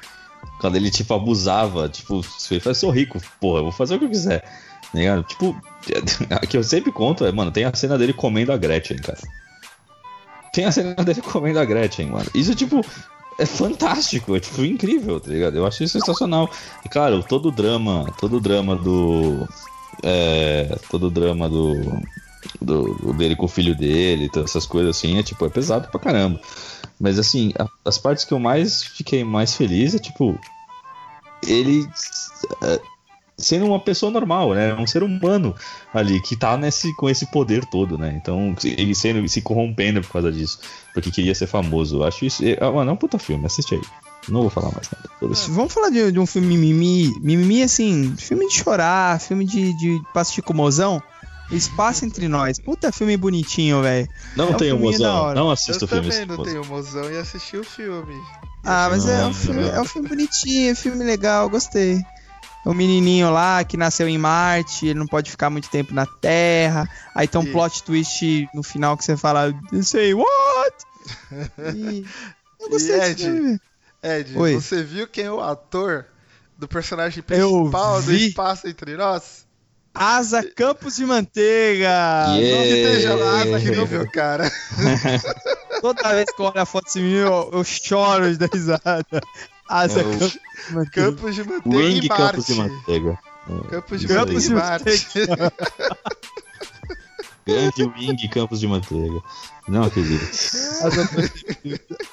[0.60, 2.20] Quando ele, tipo, abusava, tipo,
[2.50, 4.44] ele fala, sou rico, porra, vou fazer o que eu quiser.
[4.92, 5.22] Ligado?
[5.22, 5.56] Tipo,
[6.28, 9.18] a que eu sempre conto é, mano, tem a cena dele comendo a Gretchen, cara.
[10.52, 12.28] Tem a cena dele comendo a Gretchen, mano.
[12.34, 12.84] Isso, tipo,
[13.38, 15.56] é fantástico, é tipo incrível, tá ligado?
[15.56, 16.50] Eu acho isso sensacional.
[16.84, 19.48] E claro, todo o drama, todo o drama do.
[20.02, 22.02] É, todo o drama do,
[22.60, 26.40] do, dele com o filho dele, essas coisas assim, é tipo, é pesado pra caramba.
[27.00, 30.38] Mas assim, a, as partes que eu mais fiquei mais feliz é tipo.
[31.46, 31.88] Ele.
[32.62, 32.80] É,
[33.36, 34.74] sendo uma pessoa normal, né?
[34.74, 35.54] Um ser humano
[35.94, 38.18] ali que tá nesse, com esse poder todo, né?
[38.20, 40.58] Então, ele sendo, se corrompendo por causa disso,
[40.92, 42.02] porque queria ser famoso.
[42.02, 42.44] Acho isso.
[42.44, 43.80] É, mano, é um puta filme, assiste aí.
[44.28, 45.08] Não vou falar mais nada.
[45.22, 47.14] É, vamos falar de, de, um filme mimimi.
[47.20, 51.00] Mimimi, assim, filme de chorar, filme de, de pra assistir com mozão.
[51.50, 52.58] Espaço entre nós.
[52.58, 54.08] Puta filme bonitinho, velho.
[54.36, 55.34] Não é um tem o mozão.
[55.34, 56.08] Não assisto o filme.
[56.08, 58.14] Eu também não tenho mozão e assisti o filme.
[58.64, 62.02] Ah, mas é um, filme, é um filme bonitinho, é um filme legal, gostei
[62.64, 66.88] o menininho lá que nasceu em Marte, ele não pode ficar muito tempo na Terra.
[67.14, 67.50] Aí tem um e...
[67.50, 70.28] plot twist no final que você fala, say what?
[71.74, 72.04] E
[72.60, 73.60] eu gostei e Ed,
[74.02, 74.54] Ed, Oi?
[74.54, 76.06] você viu quem é o ator
[76.58, 79.46] do personagem principal do Espaço Entre Nós?
[79.98, 81.88] Asa Campos de Manteiga!
[82.36, 82.38] Yeah.
[82.38, 84.48] Que esteja lá, não viu, cara.
[85.82, 89.20] Toda vez que eu olho a foto desse menino, eu, eu choro de risada.
[89.68, 90.38] Asa é Campos
[90.92, 92.22] Campos de Manteiga Wing e Marte.
[92.22, 93.18] Campos de Manteiga.
[93.70, 95.52] Campos de Campos Manteiga.
[97.44, 99.20] Grande Wing Campos de Manteiga.
[99.66, 100.30] Não acredito.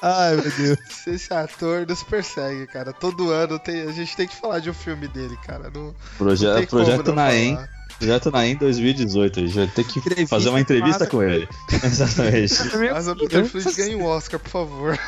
[0.02, 0.80] Ai, meu Deus.
[1.08, 2.92] Esse ator nos persegue, cara.
[2.92, 5.70] Todo ano tem, a gente tem que falar de um filme dele, cara.
[5.70, 7.58] No, Proje não projeto Naem.
[7.98, 9.40] Projeto Naem 2018.
[9.40, 11.48] A gente vai ter que entrevista fazer uma entrevista com ele.
[11.84, 12.54] Exatamente.
[12.92, 15.00] Mas o Peter Flint ganha um Oscar, por favor.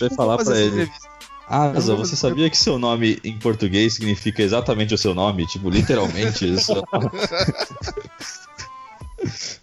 [0.00, 0.82] Vai falar pra ele.
[0.82, 1.16] Entrevista.
[1.48, 5.46] Asa, você sabia que seu nome em português significa exatamente o seu nome?
[5.46, 6.72] Tipo, literalmente isso.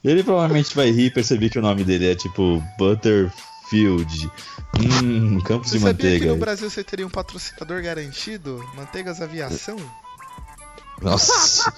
[0.04, 4.32] Ele provavelmente vai rir e perceber que o nome dele é tipo Butterfield.
[4.80, 6.18] Hum, Campos você de Manteiga.
[6.18, 8.64] Sabia que no Brasil você teria um patrocinador garantido?
[8.76, 9.78] Manteigas Aviação?
[11.04, 11.74] Nossa.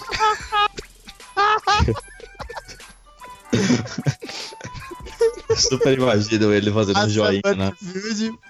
[5.55, 7.71] Super imagino ele fazendo um joinha, né?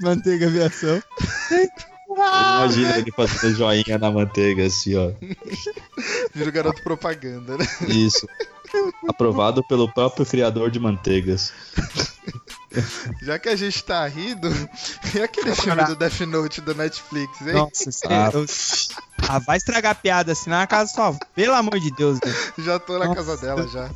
[0.02, 1.02] manteiga aviação.
[2.10, 5.12] Imagina ele fazendo joinha na manteiga, assim, ó.
[6.34, 7.66] Vira o garoto propaganda, né?
[7.88, 8.28] Isso.
[9.08, 11.54] Aprovado pelo próprio criador de manteigas.
[13.22, 14.50] Já que a gente tá rindo,
[15.14, 17.54] e aquele filme do Death Note da Netflix, hein?
[17.54, 18.30] Nossa, ah.
[18.34, 18.46] Eu...
[19.30, 21.16] ah, vai estragar a piada assim na casa só.
[21.36, 22.36] Pelo amor de Deus, velho.
[22.60, 23.16] Já tô na Nossa.
[23.16, 23.90] casa dela já.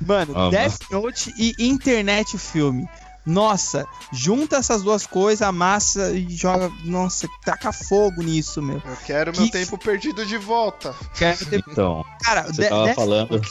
[0.00, 2.88] Mano, Death Note e internet o filme.
[3.26, 6.70] Nossa, junta essas duas coisas, amassa e joga.
[6.84, 8.76] Nossa, taca fogo nisso, meu.
[8.76, 9.40] Eu quero que...
[9.40, 10.94] meu tempo perdido de volta.
[11.18, 11.64] Quero ter...
[11.68, 12.94] Então, cara, você tava Death...
[12.94, 13.42] falando.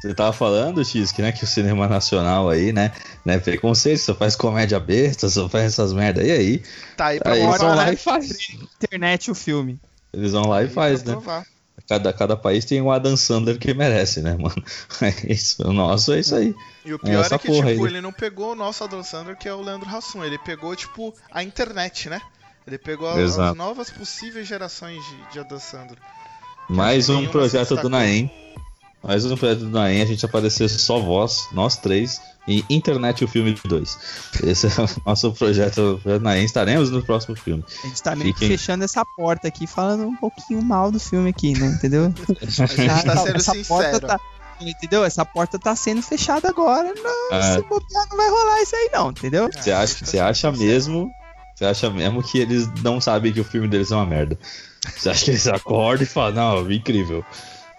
[0.00, 2.92] Você tava falando, X, que, né, que o cinema nacional aí, né,
[3.24, 6.22] né, preconceito, só faz comédia besta, só faz essas merda.
[6.22, 6.62] E aí?
[6.96, 8.38] Tá aí pra aí eles vão lá e faz.
[8.76, 9.80] Internet o filme.
[10.12, 11.12] Eles vão lá e faz, né?
[11.12, 11.44] Provar.
[11.88, 14.62] Cada, cada país tem um Adam Sandler que merece, né, mano?
[15.00, 16.54] É isso, o nosso é isso aí.
[16.84, 17.80] E o pior é, é que, tipo, aí.
[17.80, 20.22] ele não pegou o nosso Adam Sandler, que é o Leandro Hassum.
[20.22, 22.20] Ele pegou, tipo, a internet, né?
[22.66, 25.98] Ele pegou as, as novas possíveis gerações de, de Adam Sandler.
[26.68, 28.30] Mais um projeto do Naem.
[29.02, 33.28] Mais um projeto do Naem, a gente aparecer só voz, nós três, e Internet o
[33.28, 33.98] Filme 2.
[34.42, 37.64] Esse é o nosso projeto na Estaremos no próximo filme.
[37.84, 38.48] A gente tá meio Fiquem...
[38.48, 41.66] fechando essa porta aqui, falando um pouquinho mal do filme aqui, né?
[41.66, 42.12] Entendeu?
[42.40, 44.00] a gente tá sendo essa sincero.
[44.00, 44.18] Tá,
[44.60, 45.04] entendeu?
[45.04, 46.92] Essa porta tá sendo fechada agora.
[46.94, 49.48] Não, se bobear, não vai rolar isso aí, não, entendeu?
[49.52, 51.10] Você acha, você acha mesmo.
[51.54, 54.38] Você acha mesmo que eles não sabem que o filme deles é uma merda?
[54.96, 57.24] Você acha que eles acordam e falam, não, incrível.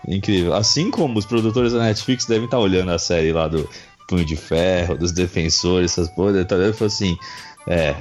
[0.08, 0.54] Incrível.
[0.54, 3.70] Assim como os produtores da Netflix devem estar olhando a série lá do
[4.08, 6.74] Punho de Ferro, dos Defensores, essas porra, tá vendo?
[6.74, 7.18] Falou assim:
[7.68, 7.96] é,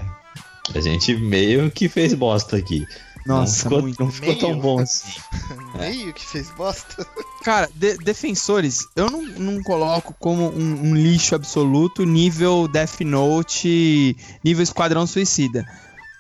[0.75, 2.87] a gente meio que fez bosta aqui.
[3.27, 4.03] Nossa, não ficou, muito.
[4.03, 4.63] não ficou tão Meio.
[4.63, 5.21] bom assim.
[5.79, 7.07] Meio que fez bosta.
[7.45, 14.17] Cara, de- defensores, eu não, não coloco como um, um lixo absoluto nível Death Note,
[14.43, 15.67] nível Esquadrão Suicida.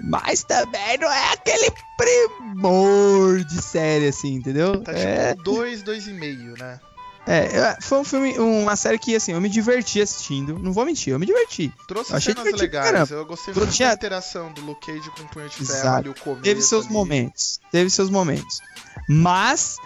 [0.01, 4.81] Mas também não é aquele primor de série, assim, entendeu?
[4.83, 6.79] Tá é, tipo dois, dois e meio, né?
[7.27, 10.59] é, é, foi um filme, uma série que, assim, eu me diverti assistindo.
[10.59, 11.71] Não vou mentir, eu me diverti.
[11.87, 12.87] Trouxe Eu achei cenas legais.
[12.91, 13.13] caramba.
[13.15, 15.89] Eu gostei Trouxe- muito tinha- da interação do Luke Cage com o Punho de Ferro
[15.97, 16.43] ali, o começo.
[16.43, 16.95] Teve seus ali.
[16.95, 17.61] momentos.
[17.71, 18.61] Teve seus momentos.
[19.09, 19.77] Mas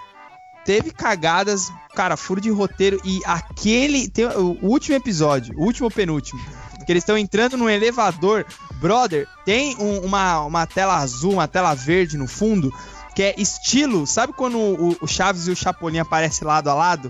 [0.64, 6.40] teve cagadas, cara, furo de roteiro e aquele o último episódio, o último penúltimo,
[6.84, 8.44] que eles estão entrando num elevador,
[8.80, 12.72] brother, tem um- uma, uma tela azul, uma tela verde no fundo,
[13.14, 17.08] que é estilo, sabe quando o, o Chaves e o Chapolin aparecem lado a lado?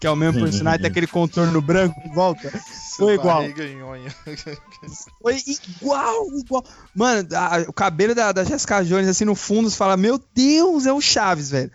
[0.00, 2.48] Que é o mesmo personagem, tem aquele contorno branco em volta.
[2.96, 3.42] Foi igual.
[5.20, 5.36] Foi
[5.80, 6.64] igual, igual.
[6.94, 10.86] Mano, a- o cabelo da, da Jessica Jones, assim, no fundo, você fala, meu Deus,
[10.86, 11.70] é o Chaves, velho.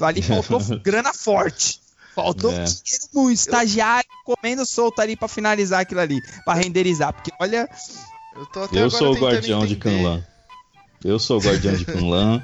[0.00, 1.80] Ali faltou grana forte.
[2.22, 2.64] Faltou É.
[3.14, 3.32] muito.
[3.32, 7.12] Estagiário comendo solto ali pra finalizar aquilo ali, pra renderizar.
[7.12, 7.68] Porque, olha,
[8.36, 9.96] Eu, tô até Eu agora sou o guardião de entender.
[9.98, 10.24] Kunlan.
[11.04, 12.42] Eu sou o guardião de Kunlan.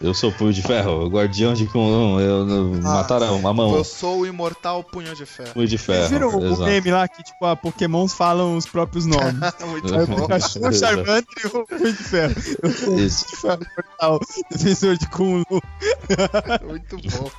[0.00, 2.20] Eu sou o Punho de Ferro, o guardião de Kunlan.
[2.20, 2.94] Eu, Ah.
[2.94, 3.74] mataram uma mão.
[3.76, 5.52] Eu sou o imortal Punho de Ferro.
[5.54, 6.30] Punho de vocês Ferro.
[6.30, 9.34] viram o meme lá que, tipo, a Pokémons falam os próprios nomes.
[9.66, 10.24] Muito Aí bom.
[10.24, 12.34] o cachorro charmante e o Punho de Ferro.
[12.62, 13.26] Eu sou o Isso.
[13.28, 14.20] de Ferro Mortal,
[14.50, 15.44] defensor de Kunlu.
[16.68, 17.30] Muito bom.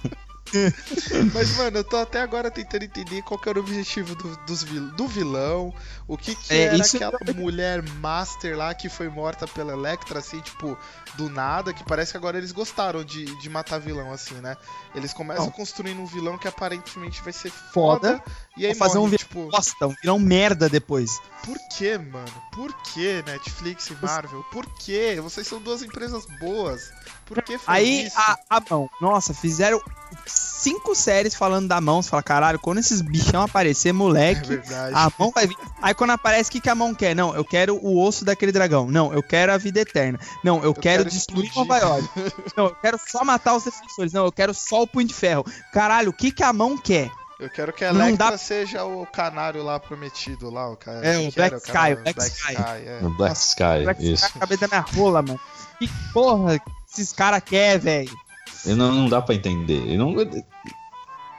[1.33, 4.63] Mas, mano, eu tô até agora tentando entender qual que era o objetivo do, dos
[4.63, 5.73] do vilão.
[6.07, 10.39] O que que É, era aquela mulher master lá que foi morta pela Electra, assim,
[10.41, 10.77] tipo,
[11.15, 14.55] do nada, que parece que agora eles gostaram de, de matar vilão, assim, né?
[14.93, 15.51] Eles começam Não.
[15.51, 18.17] construindo um vilão que aparentemente vai ser Foda.
[18.17, 18.23] foda.
[18.57, 21.19] e aí Vou fazer um morre, vilão tipo, bosta, um vilão merda depois.
[21.43, 22.43] por que, mano?
[22.53, 24.43] Por que Netflix e Marvel?
[24.51, 25.19] Por que?
[25.21, 26.91] Vocês são duas empresas boas.
[27.25, 28.15] Por que faz Aí isso?
[28.19, 29.81] a, a mão, nossa, fizeram
[30.25, 32.01] cinco séries falando da mão.
[32.01, 34.93] Você fala, caralho, quando esses bichão aparecer, É moleque, verdade.
[34.95, 35.57] a mão vai vir.
[35.81, 37.15] Aí quando aparece, o que, que a mão quer?
[37.15, 38.87] Não, eu quero o osso daquele dragão.
[38.89, 40.19] Não, eu quero a vida eterna.
[40.43, 41.69] Não, eu, quero, quero destruir explodir.
[41.73, 42.09] Nova York.
[42.55, 44.13] Não, eu quero só matar os defensores.
[44.13, 45.43] Não, eu quero só o punho de ferro.
[45.73, 47.09] Caralho, o que, que a mão quer?
[47.39, 51.05] Eu quero que a Não Electra dá- seja o canário lá prometido lá, o cara.
[51.05, 51.89] É, o que era Black cara?
[51.89, 52.55] Sky, o Black Sky.
[52.55, 52.99] é.
[53.17, 54.25] Black Sky, Vai isso.
[54.25, 55.39] a cabeça da minha rola, mano.
[55.77, 56.57] Que porra
[57.01, 58.17] esses caras querem, velho?
[58.65, 59.85] E Não, não dá pra entender.
[59.87, 60.13] E Não,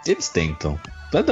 [0.07, 0.79] eles tentam.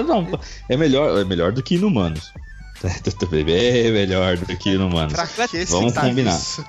[0.06, 2.32] Não, É melhor, é melhor do que Inumanos.
[2.84, 5.14] É melhor do que Inumanos.
[5.50, 6.36] Que Vamos combinar.
[6.36, 6.64] isso?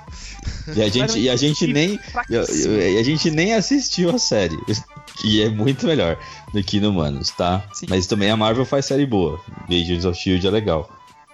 [0.74, 2.00] E a gente, e a gente nem.
[2.30, 4.56] E a- e gente nem assistiu a série.
[5.16, 6.18] Que é muito melhor
[6.54, 7.62] do que Inumanos, tá?
[7.74, 7.86] Sim.
[7.90, 9.38] Mas também a Marvel faz série boa.
[9.68, 10.88] Agents of Shield é legal.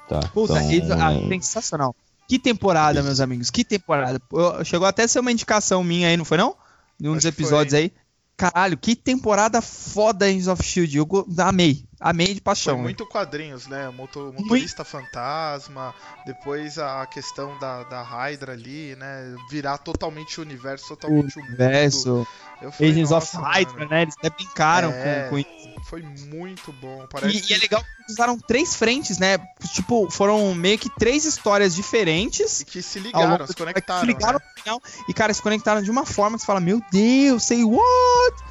[0.09, 0.19] Tá?
[0.35, 1.95] Puta, Então, isso- ah, sensacional.
[2.33, 4.19] Que temporada, meus amigos, que temporada.
[4.65, 6.57] Chegou até a ser uma indicação minha aí, não foi não?
[6.99, 7.81] Em um dos Acho episódios foi.
[7.83, 7.93] aí.
[8.39, 10.97] Caralho, que temporada foda Agents of Shield.
[10.97, 11.07] Eu
[11.37, 11.85] amei.
[12.03, 12.79] Amei de Foi paixão.
[12.79, 13.89] muito quadrinhos, né?
[13.91, 15.95] Moto- motorista fantasma,
[16.27, 19.35] depois a questão da, da Hydra ali, né?
[19.51, 22.27] Virar totalmente o universo, totalmente o universo.
[22.73, 24.03] Falei, Agents of "Nossa, Hydra, mano, né?
[24.03, 25.25] Eles até brincaram É.
[25.25, 25.73] com, com isso.
[25.85, 27.07] Foi muito bom.
[27.11, 29.37] Parece E, e é legal que eles usaram três frentes, né?
[29.75, 32.61] Tipo, foram meio que três histórias diferentes.
[32.61, 34.01] E que se ligaram, longo se conectaram.
[34.01, 34.45] se ligaram né?
[34.57, 37.65] no final, e, cara, se conectaram de uma forma que você fala, meu Deus, say
[37.65, 37.83] what?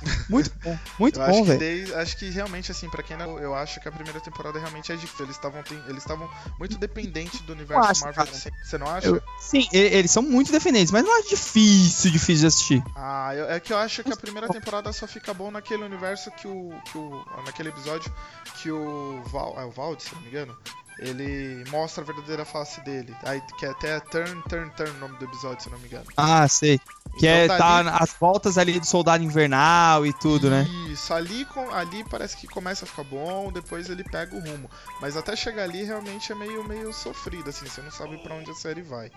[0.29, 1.97] Muito bom, muito bom, que, velho.
[1.99, 3.39] acho que realmente, assim, pra quem não.
[3.41, 5.25] Eu acho que a primeira temporada realmente é difícil.
[5.25, 6.29] Eles estavam eles estavam
[6.59, 8.25] muito dependentes do universo acho, Marvel.
[8.25, 8.37] cara.
[8.63, 9.07] Você não acha?
[9.07, 12.83] Eu- sim, eles são muito defendentes, mas não é difícil, difícil de assistir.
[12.95, 16.31] Ah, eu- é que eu acho que a primeira temporada só fica bom naquele universo
[16.31, 16.71] que o.
[16.91, 18.13] Que o naquele episódio
[18.61, 19.59] que o Val.
[19.59, 20.57] É o Vald, se não me engano.
[20.99, 23.15] Ele mostra a verdadeira face dele.
[23.23, 26.05] Aí que é até Turn, Turn, Turn o nome do episódio, se não me engano.
[26.15, 26.79] Ah, sei.
[27.17, 30.67] Que é Então tá ali- as voltas ali do soldado invernal e tudo, né?
[30.89, 34.69] Isso, ali, ali parece que começa a ficar bom, depois ele pega o rumo.
[35.01, 38.51] Mas até chegar ali realmente é meio, meio sofrido, assim, você não sabe pra onde
[38.51, 39.11] a série vai.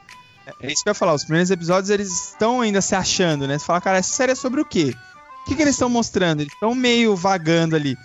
[0.61, 1.15] É isso que eu ia falar.
[1.15, 3.59] Os primeiros episódios eles estão ainda se achando, né?
[3.59, 4.95] Você fala, cara, essa série é sobre o quê?
[5.43, 6.41] O que, que eles estão mostrando?
[6.41, 7.97] Eles estão meio vagando ali.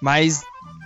[0.00, 0.42] Mas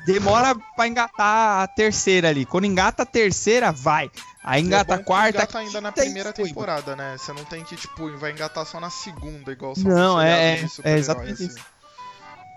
[0.06, 2.44] demora pra engatar a terceira ali.
[2.44, 4.10] Quando engata a terceira, vai.
[4.44, 5.38] Aí engata é a quarta.
[5.38, 7.16] engata ainda na primeira temporada, né?
[7.18, 10.66] Você não tem que, tipo, vai engatar só na segunda, igual são Não, é- é-
[10.84, 11.60] é exatamente assim.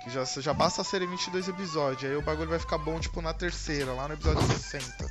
[0.03, 3.33] Que já, já basta serem 22 episódios, aí o bagulho vai ficar bom, tipo, na
[3.33, 5.05] terceira, lá no episódio 60.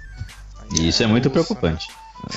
[0.60, 1.44] Aí E isso é muito osso, né?
[1.44, 1.88] preocupante.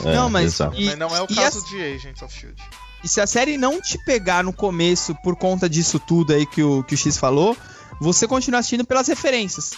[0.05, 0.75] É, Não, mas- exato.
[0.75, 2.61] E- Mas não é o caso as- de Agents of Shield.
[3.03, 6.63] E se a série não te pegar no começo por conta disso tudo aí que
[6.63, 7.55] o, que o X falou,
[8.01, 9.71] você continua assistindo pelas referências.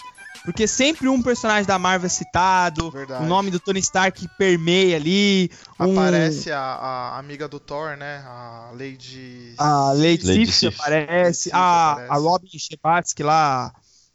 [0.44, 3.24] Porque sempre um personagem da Marvel é citado, Verdade.
[3.24, 5.50] o nome do Tony Stark permeia ali.
[5.78, 8.22] um- Aparece a, a amiga do Thor, né?
[8.26, 9.54] A Lady.
[9.58, 12.12] A Lady, Lady Sif aparece, Sif a, aparece.
[12.12, 13.70] a Robin Shepatsky lá,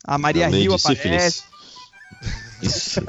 [0.06, 1.44] a Maria A Hill aparece.
[2.66, 3.01] Isso.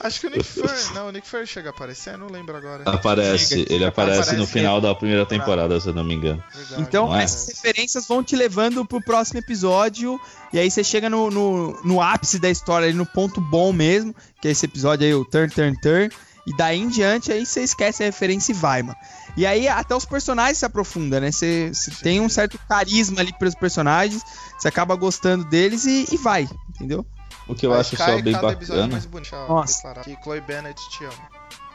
[0.00, 0.94] Acho que o Nick Fury.
[0.94, 2.82] Não, o Nick Fury chega a aparecer, não lembro agora.
[2.86, 6.42] aparece, ele aparece, Aparece no final da primeira temporada, se eu não me engano.
[6.54, 7.22] Verdade, Então, é?
[7.22, 10.20] essas referências vão te levando pro próximo episódio.
[10.52, 14.14] E aí você chega no, no, no ápice da história, ali no ponto bom mesmo.
[14.40, 16.10] Que é esse episódio aí, o Turn, Turn, Turn.
[16.46, 18.96] E daí em diante, aí você esquece a referência e vai, mano.
[19.36, 21.32] E aí até os personagens se aprofundam, né?
[21.32, 21.72] Você,
[22.02, 24.22] tem um certo carisma ali pros personagens.
[24.56, 27.04] Você acaba gostando deles e, e vai, entendeu?
[27.48, 29.02] O que eu acho só bem bacana.
[29.48, 29.94] Nossa.
[30.04, 31.12] Que Chloe Bennett te ama.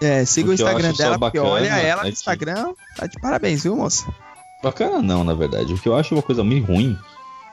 [0.01, 2.73] É, siga o O que Instagram dela, porque bacana olha ela é no que- Instagram.
[2.95, 4.05] Tá de parabéns, viu, moça?
[4.63, 5.73] Bacana não, na verdade.
[5.73, 6.97] O que eu acho uma coisa meio ruim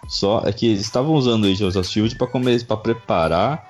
[0.08, 3.64] só é que eles estavam usando o Agents of Shield pra, come- pra preparar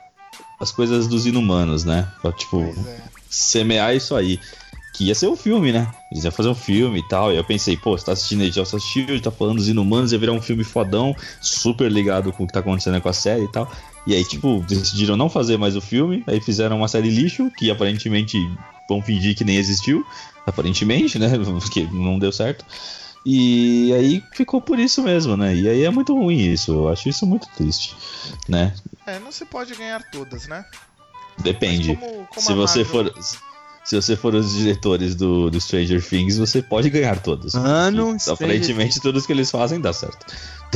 [0.60, 2.08] as coisas dos inumanos, né?
[2.22, 3.17] Pra, tipo, é.
[3.30, 4.38] Semear isso aí.
[4.94, 5.86] Que ia ser um filme, né?
[6.10, 7.32] Eles iam fazer um filme e tal.
[7.32, 10.18] E eu pensei, pô, você tá assistindo Agents of Shield, tá falando dos inumanos, ia
[10.18, 13.52] virar um filme fodão, super ligado com o que tá acontecendo com a série e
[13.52, 13.70] tal.
[14.06, 17.70] E aí, tipo, decidiram não fazer mais o filme, aí fizeram uma série lixo, que
[17.70, 18.38] aparentemente
[18.88, 20.04] vão fingir que nem existiu.
[20.46, 21.28] Aparentemente, né?
[21.60, 22.64] Porque não deu certo.
[23.24, 25.54] E aí ficou por isso mesmo, né?
[25.54, 26.72] E aí é muito ruim isso.
[26.72, 27.94] Eu acho isso muito triste,
[28.48, 28.74] né?
[29.06, 30.64] É, não se pode ganhar todas, né?
[31.42, 31.96] Depende.
[31.96, 33.22] Como- como se você Marvel- for
[33.84, 37.54] se você for os diretores do, do Stranger Things, você pode ganhar todos.
[37.54, 40.26] Mano, Porque, Stranger aparentemente todos que eles fazem dá certo.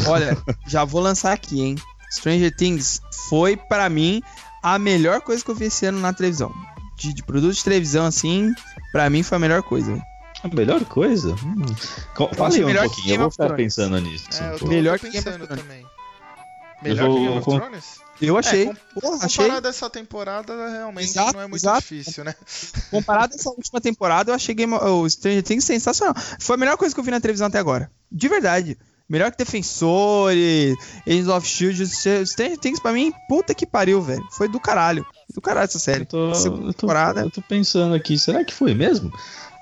[0.06, 0.34] Olha,
[0.66, 1.76] já vou lançar aqui, hein?
[2.10, 4.22] Stranger Things foi, pra mim,
[4.62, 6.50] a melhor coisa que eu vi esse ano na televisão.
[6.96, 8.50] De, de produto de televisão, assim,
[8.92, 10.00] pra mim foi a melhor coisa.
[10.42, 11.34] A melhor coisa?
[11.44, 11.62] Hum.
[11.68, 14.24] Acho Fale um que pouquinho, eu vou ficar pensando nisso.
[14.40, 15.62] É, eu tô, Melhor eu que tô Game of pensando Thrones.
[15.62, 15.82] também.
[15.82, 17.84] Eu Melhor vou- que Game of com- Thrones?
[18.28, 18.66] Eu achei.
[18.66, 19.44] com- Porra, achei.
[19.44, 21.80] Comparado a essa temporada, realmente Exato, não é muito exato.
[21.80, 22.34] difícil, né?
[22.90, 26.14] Comparado a essa última temporada, eu achei Game of, o Stranger Things sensacional.
[26.40, 27.90] Foi a melhor coisa que eu vi na televisão até agora.
[28.10, 28.78] De verdade.
[29.08, 30.74] Melhor que Defensores,
[31.06, 34.26] Agents of Shield, Stranger Things pra mim, puta que pariu, velho.
[34.32, 35.04] Foi do caralho.
[35.34, 36.02] Do caralho essa série.
[36.02, 37.20] Eu tô, Segunda eu, tô, temporada.
[37.20, 39.12] eu tô pensando aqui, será que foi mesmo?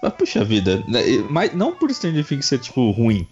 [0.02, 3.26] Mas, puxa vida, né, mas não por Stranger Things ser, tipo, ruim.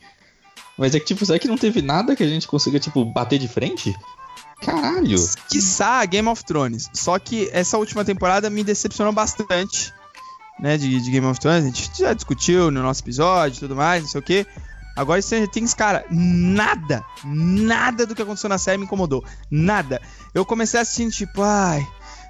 [0.76, 3.38] Mas é que, tipo, será que não teve nada que a gente consiga, tipo, bater
[3.38, 3.94] de frente?
[4.62, 5.18] Caralho!
[5.48, 6.90] Quiçá Game of Thrones.
[6.92, 9.92] Só que essa última temporada me decepcionou bastante.
[10.60, 11.62] Né, de, de Game of Thrones.
[11.62, 14.46] A gente já discutiu no nosso episódio e tudo mais, não sei o que.
[14.96, 19.24] Agora Stranger Things, cara, nada, nada do que aconteceu na série me incomodou.
[19.48, 20.02] Nada.
[20.34, 21.86] Eu comecei assistindo, tipo, ai,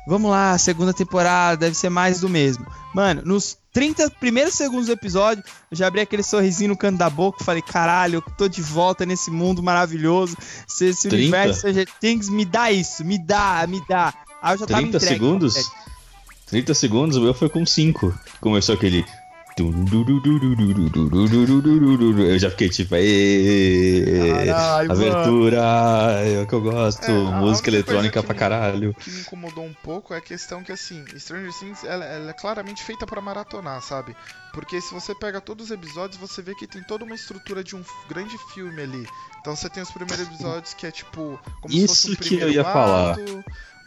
[0.07, 2.67] vamos lá, segunda temporada, deve ser mais do mesmo.
[2.95, 7.09] Mano, nos 30 primeiros segundos do episódio, eu já abri aquele sorrisinho no canto da
[7.09, 10.37] boca e falei, caralho, eu tô de volta nesse mundo maravilhoso.
[10.67, 11.15] Se esse 30?
[11.15, 14.13] universo Stranger Things me dá isso, me dá, me dá.
[14.43, 15.55] Aí eu já tava 30 entregue, segundos?
[15.55, 15.67] velho.
[16.49, 18.13] 30 segundos, o meu foi com 5.
[18.41, 19.05] Começou aquele.
[22.33, 25.61] Eu já fiquei tipo, "Ê, Caralho, abertura,
[26.25, 28.91] é o que eu gosto, É, música eletrônica pra caralho.
[28.91, 32.31] O que me incomodou um pouco é a questão que, assim, Stranger Things ela, ela
[32.31, 34.15] é claramente feita pra maratonar, sabe?
[34.53, 37.77] Porque se você pega todos os episódios, você vê que tem toda uma estrutura de
[37.77, 39.07] um grande filme ali.
[39.41, 41.39] Então você tem os primeiros episódios que é tipo.
[41.61, 43.17] Como se fosse Isso um que eu ia falar.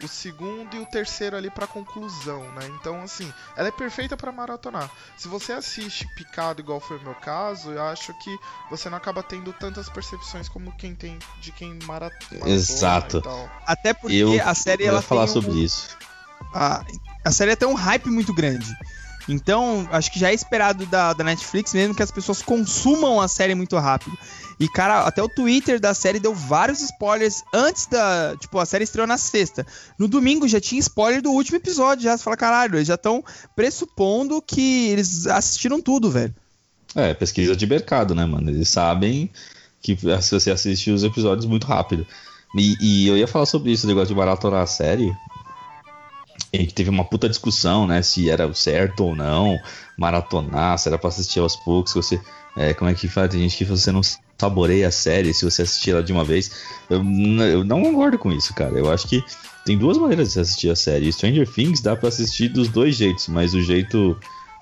[0.02, 2.68] O segundo e o terceiro ali pra conclusão, né?
[2.80, 4.90] Então, assim, ela é perfeita pra maratonar.
[5.16, 8.36] Se você assiste picado, igual foi o meu caso, eu acho que
[8.70, 13.22] você não acaba tendo tantas percepções como quem tem de quem mara- maratona Exato.
[13.66, 15.96] Até porque Eu a série ela falar tem um- sobre isso.
[16.52, 16.84] a,
[17.24, 18.66] a série tem um hype muito grande.
[19.28, 23.28] Então, acho que já é esperado da, da Netflix mesmo que as pessoas consumam a
[23.28, 24.18] série muito rápido.
[24.62, 28.36] E, cara, até o Twitter da série deu vários spoilers antes da.
[28.38, 29.66] Tipo, a série estreou na sexta.
[29.98, 32.04] No domingo já tinha spoiler do último episódio.
[32.04, 33.24] Já você fala, caralho, eles já estão
[33.56, 36.32] pressupondo que eles assistiram tudo, velho.
[36.94, 38.50] É, pesquisa de mercado, né, mano?
[38.50, 39.28] Eles sabem
[39.80, 42.06] que você assiste os episódios muito rápido.
[42.56, 45.12] E, e eu ia falar sobre isso, o negócio de maratonar a série.
[46.52, 48.00] E teve uma puta discussão, né?
[48.00, 49.58] Se era certo ou não,
[49.98, 52.20] maratonar, se era pra assistir aos poucos, você.
[52.56, 53.26] é, como é que fala?
[53.26, 54.02] Tem gente que você não
[54.42, 56.50] saboreia a série se você assistir ela de uma vez.
[56.90, 56.98] Eu,
[57.44, 58.76] eu não concordo com isso, cara.
[58.76, 59.24] Eu acho que
[59.64, 61.12] tem duas maneiras de assistir a série.
[61.12, 64.16] Stranger Things dá pra assistir dos dois jeitos, mas o jeito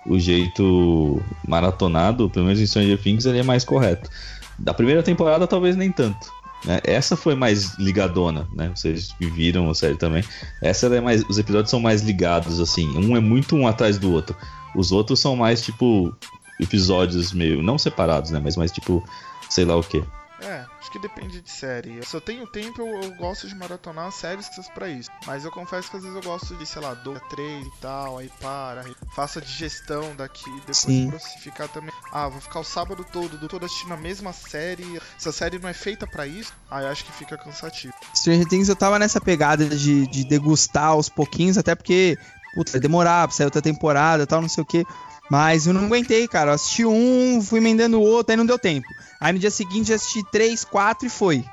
[0.07, 4.11] o jeito maratonado, pelo menos em Stranger Things, ele é mais correto.
[4.59, 6.31] Da primeira temporada, talvez nem tanto.
[6.65, 6.81] Né?
[6.85, 8.71] Essa foi mais ligadona, né?
[8.75, 10.23] Vocês viram a série também.
[10.61, 11.25] Essa é mais.
[11.29, 12.87] Os episódios são mais ligados, assim.
[12.99, 14.37] Um é muito um atrás do outro.
[14.75, 16.15] Os outros são mais, tipo,
[16.61, 17.63] episódios meio.
[17.63, 18.41] Não separados, né?
[18.43, 19.03] Mas mais, tipo,
[19.51, 20.03] sei lá o quê.
[20.43, 22.05] É, acho que depende de série.
[22.05, 25.11] Se eu tenho tempo, eu, eu gosto de maratonar séries que pra isso.
[25.27, 28.19] Mas eu confesso que às vezes eu gosto de, sei lá, dois, três e tal,
[28.19, 31.13] aí para, aí faça a digestão daqui, depois Sim.
[31.41, 31.93] ficar também.
[32.11, 35.01] Ah, vou ficar o sábado todo, do todo assistindo a mesma série.
[35.19, 37.93] Se a série não é feita pra isso, aí acho que fica cansativo.
[38.15, 42.17] Stranger Things eu tava nessa pegada de, de degustar aos pouquinhos, até porque,
[42.55, 44.87] puta, vai demorar pra sair outra temporada e tal, não sei o que.
[45.31, 46.51] Mas eu não aguentei, cara.
[46.51, 48.89] Eu assisti um, fui emendando o outro, aí não deu tempo.
[49.21, 51.45] Aí no dia seguinte assisti três, quatro e foi.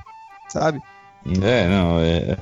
[0.47, 0.81] Sabe?
[1.41, 2.37] É, não, é.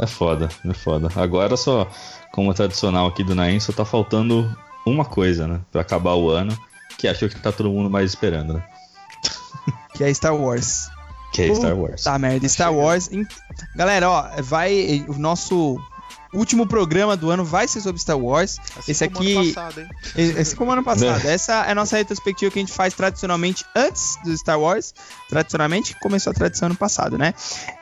[0.00, 1.08] É foda, é foda.
[1.16, 1.88] Agora só,
[2.32, 4.56] como é tradicional aqui do Naim, só tá faltando
[4.86, 5.60] uma coisa, né?
[5.72, 6.56] Pra acabar o ano,
[6.96, 8.64] que acho que tá todo mundo mais esperando, né?
[9.94, 10.88] Que é Star Wars.
[11.32, 12.04] Que é Star Wars.
[12.04, 12.48] Tá, merda.
[12.48, 13.10] Star Wars.
[13.74, 15.04] Galera, ó, vai.
[15.08, 15.76] O nosso
[16.32, 18.58] último programa do ano vai ser sobre Star Wars.
[18.76, 19.88] Assim Esse como aqui- ano passado, hein?
[20.16, 21.26] Esse como ano passado.
[21.26, 24.94] Essa é a nossa retrospectiva que a gente faz tradicionalmente antes do Star Wars.
[25.28, 27.34] Tradicionalmente, começou a tradição ano passado, né?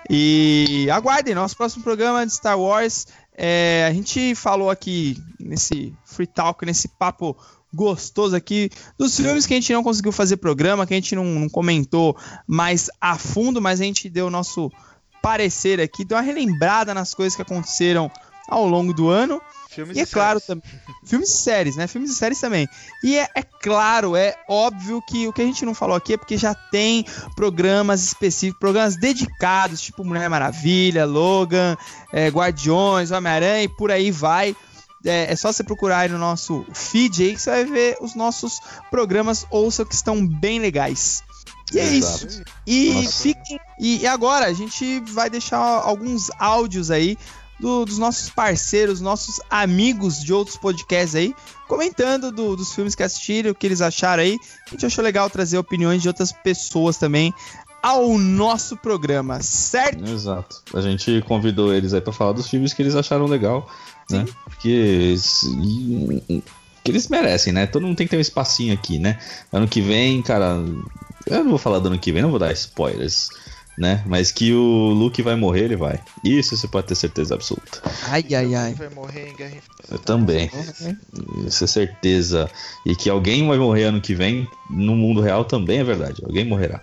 [0.08, 3.06] E aguardem nosso próximo programa de Star Wars.
[3.36, 7.36] É, a gente falou aqui nesse free talk, nesse papo
[7.74, 11.24] gostoso aqui dos filmes que a gente não conseguiu fazer programa, que a gente não,
[11.24, 12.16] não comentou
[12.46, 14.72] mais a fundo, mas a gente deu o nosso
[15.20, 18.10] parecer aqui, deu uma relembrada nas coisas que aconteceram
[18.48, 19.40] ao longo do ano.
[19.70, 20.64] Filmes E é claro também.
[21.04, 21.86] Filmes e séries, né?
[21.86, 22.66] Filmes e séries também.
[23.04, 26.16] E é, é claro, é óbvio que o que a gente não falou aqui é
[26.16, 31.76] porque já tem programas específicos, programas dedicados, tipo Mulher Maravilha, Logan,
[32.12, 34.56] é, Guardiões, Homem-Aranha e por aí vai.
[35.04, 38.14] É, é só você procurar aí no nosso feed aí que você vai ver os
[38.14, 41.22] nossos programas, ouça que estão bem legais.
[41.72, 42.26] E é Exato.
[42.26, 42.42] isso.
[42.66, 43.58] E fiquem.
[43.78, 47.18] E, e agora a gente vai deixar alguns áudios aí
[47.58, 51.34] do- dos nossos parceiros, nossos amigos de outros podcasts aí,
[51.66, 54.38] comentando do- dos filmes que assistiram, o que eles acharam aí.
[54.66, 57.32] A gente achou legal trazer opiniões de outras pessoas também
[57.82, 60.04] ao nosso programa, certo?
[60.10, 60.62] Exato.
[60.74, 63.68] A gente convidou eles aí pra falar dos filmes que eles acharam legal,
[64.10, 64.24] né?
[64.44, 66.42] Porque eles, e-
[66.82, 67.66] que eles merecem, né?
[67.66, 69.18] Todo mundo tem que ter um espacinho aqui, né?
[69.52, 70.56] Ano que vem, cara,
[71.26, 73.28] eu não vou falar do ano que vem, não vou dar spoilers,
[73.78, 74.02] né?
[74.06, 76.00] Mas que o Luke vai morrer, ele vai.
[76.24, 77.82] Isso você pode ter certeza absoluta.
[78.08, 78.74] Ai, ai, ai.
[78.74, 79.84] Vai morrer em Guerra Infinita.
[79.90, 80.50] Eu também.
[81.46, 82.50] Isso é certeza.
[82.84, 86.22] E que alguém vai morrer ano que vem, no mundo real também é verdade.
[86.24, 86.80] Alguém morrerá.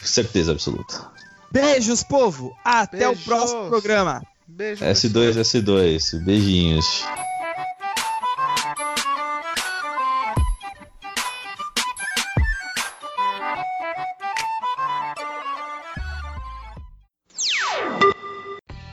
[0.00, 1.10] Certeza absoluta.
[1.50, 2.54] Beijos, povo!
[2.64, 3.22] Até Beijos.
[3.22, 4.22] o próximo programa!
[4.46, 4.84] Beijo.
[4.84, 6.24] S2, S2.
[6.24, 7.04] Beijinhos.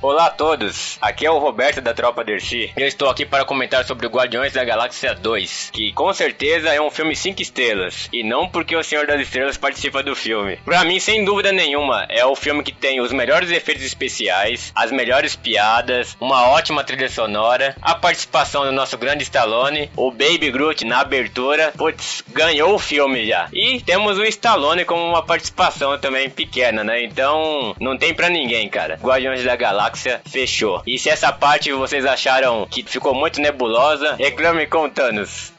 [0.03, 2.73] Olá a todos, aqui é o Roberto da Tropa Dercy.
[2.75, 6.91] Eu estou aqui para comentar sobre Guardiões da Galáxia 2, que com certeza é um
[6.91, 10.57] filme 5 estrelas, e não porque o Senhor das Estrelas participa do filme.
[10.65, 14.91] Pra mim, sem dúvida nenhuma, é o filme que tem os melhores efeitos especiais, as
[14.91, 20.83] melhores piadas, uma ótima trilha sonora, a participação do nosso grande Stallone, o Baby Groot
[20.83, 23.47] na abertura, putz, ganhou o filme já.
[23.53, 27.01] E temos o Stallone como uma participação também pequena, né?
[27.05, 28.99] Então, não tem pra ninguém, cara.
[29.01, 29.92] Guardiões da Galáxia
[30.25, 30.81] fechou.
[30.85, 35.53] E se essa parte vocês acharam que ficou muito nebulosa, reclame com Thanos.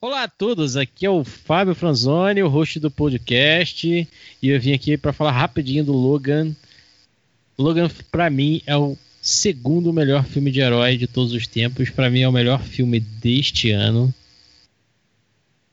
[0.00, 3.88] Olá a todos, aqui é o Fábio Franzoni, o host do podcast,
[4.42, 6.54] e eu vim aqui para falar rapidinho do Logan.
[7.56, 11.88] Logan, pra mim, é o segundo melhor filme de herói de todos os tempos.
[11.88, 14.12] Pra mim, é o melhor filme deste ano.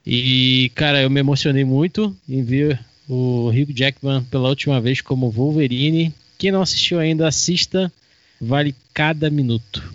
[0.06, 2.80] E, cara, eu me emocionei muito em ver
[3.14, 6.14] o Hugh Jackman pela última vez como Wolverine.
[6.38, 7.91] Quem não assistiu ainda, assista.
[8.39, 9.93] Vale cada minuto.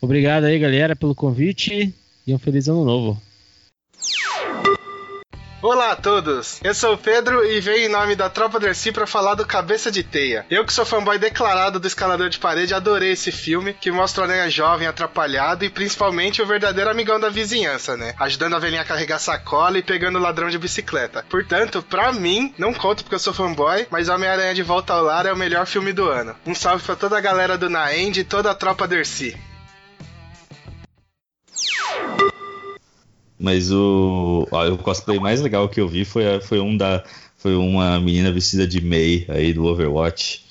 [0.00, 1.92] Obrigado aí, galera, pelo convite
[2.26, 3.20] e um feliz ano novo.
[5.62, 9.06] Olá a todos, eu sou o Pedro e venho em nome da Tropa Dercy pra
[9.06, 10.46] falar do Cabeça de Teia.
[10.48, 14.24] Eu que sou fanboy declarado do Escalador de Parede, adorei esse filme, que mostra o
[14.24, 18.14] Aranha jovem, atrapalhado e principalmente o verdadeiro amigão da vizinhança, né?
[18.18, 21.26] Ajudando a velhinha a carregar sacola e pegando o ladrão de bicicleta.
[21.28, 25.26] Portanto, pra mim, não conto porque eu sou fanboy, mas Homem-Aranha de Volta ao Lar
[25.26, 26.34] é o melhor filme do ano.
[26.46, 29.36] Um salve pra toda a galera do Naend e toda a Tropa Dercy.
[33.40, 37.02] Mas o, ó, o cosplay mais legal que eu vi foi, a- foi um da.
[37.38, 40.44] Foi uma menina vestida de Mei aí do Overwatch.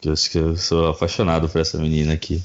[0.00, 2.42] Que eu, que eu sou apaixonado por essa menina aqui.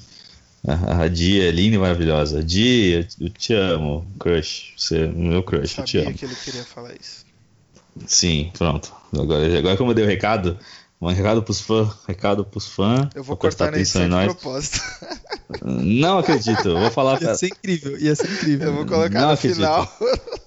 [0.66, 2.42] A, a Di é linda e maravilhosa.
[2.42, 4.74] Di, eu, eu te amo, crush.
[4.78, 6.18] Você é meu crush, eu te Sabia amo.
[6.18, 7.26] que ele queria falar isso.
[8.08, 8.92] Sim, pronto.
[9.14, 10.58] Agora, agora que eu mandei o recado,
[11.10, 13.08] um recado pros fãs, recado pros fãs.
[13.16, 14.26] Eu vou cortar na atenção em de nós.
[14.34, 14.82] propósito.
[15.64, 17.30] Não acredito, eu vou falar pra...
[17.30, 18.68] Ia ser incrível, ia ser incrível.
[18.68, 19.56] Eu vou colocar Não no acredito.
[19.58, 19.98] final.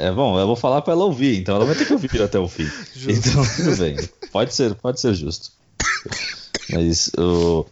[0.00, 2.38] É bom, eu vou falar pra ela ouvir, então ela vai ter que ouvir até
[2.38, 2.70] o fim.
[2.94, 3.28] Justo.
[3.30, 3.96] Então, tudo bem.
[4.30, 5.50] Pode ser, pode ser justo.
[6.70, 7.66] Mas o,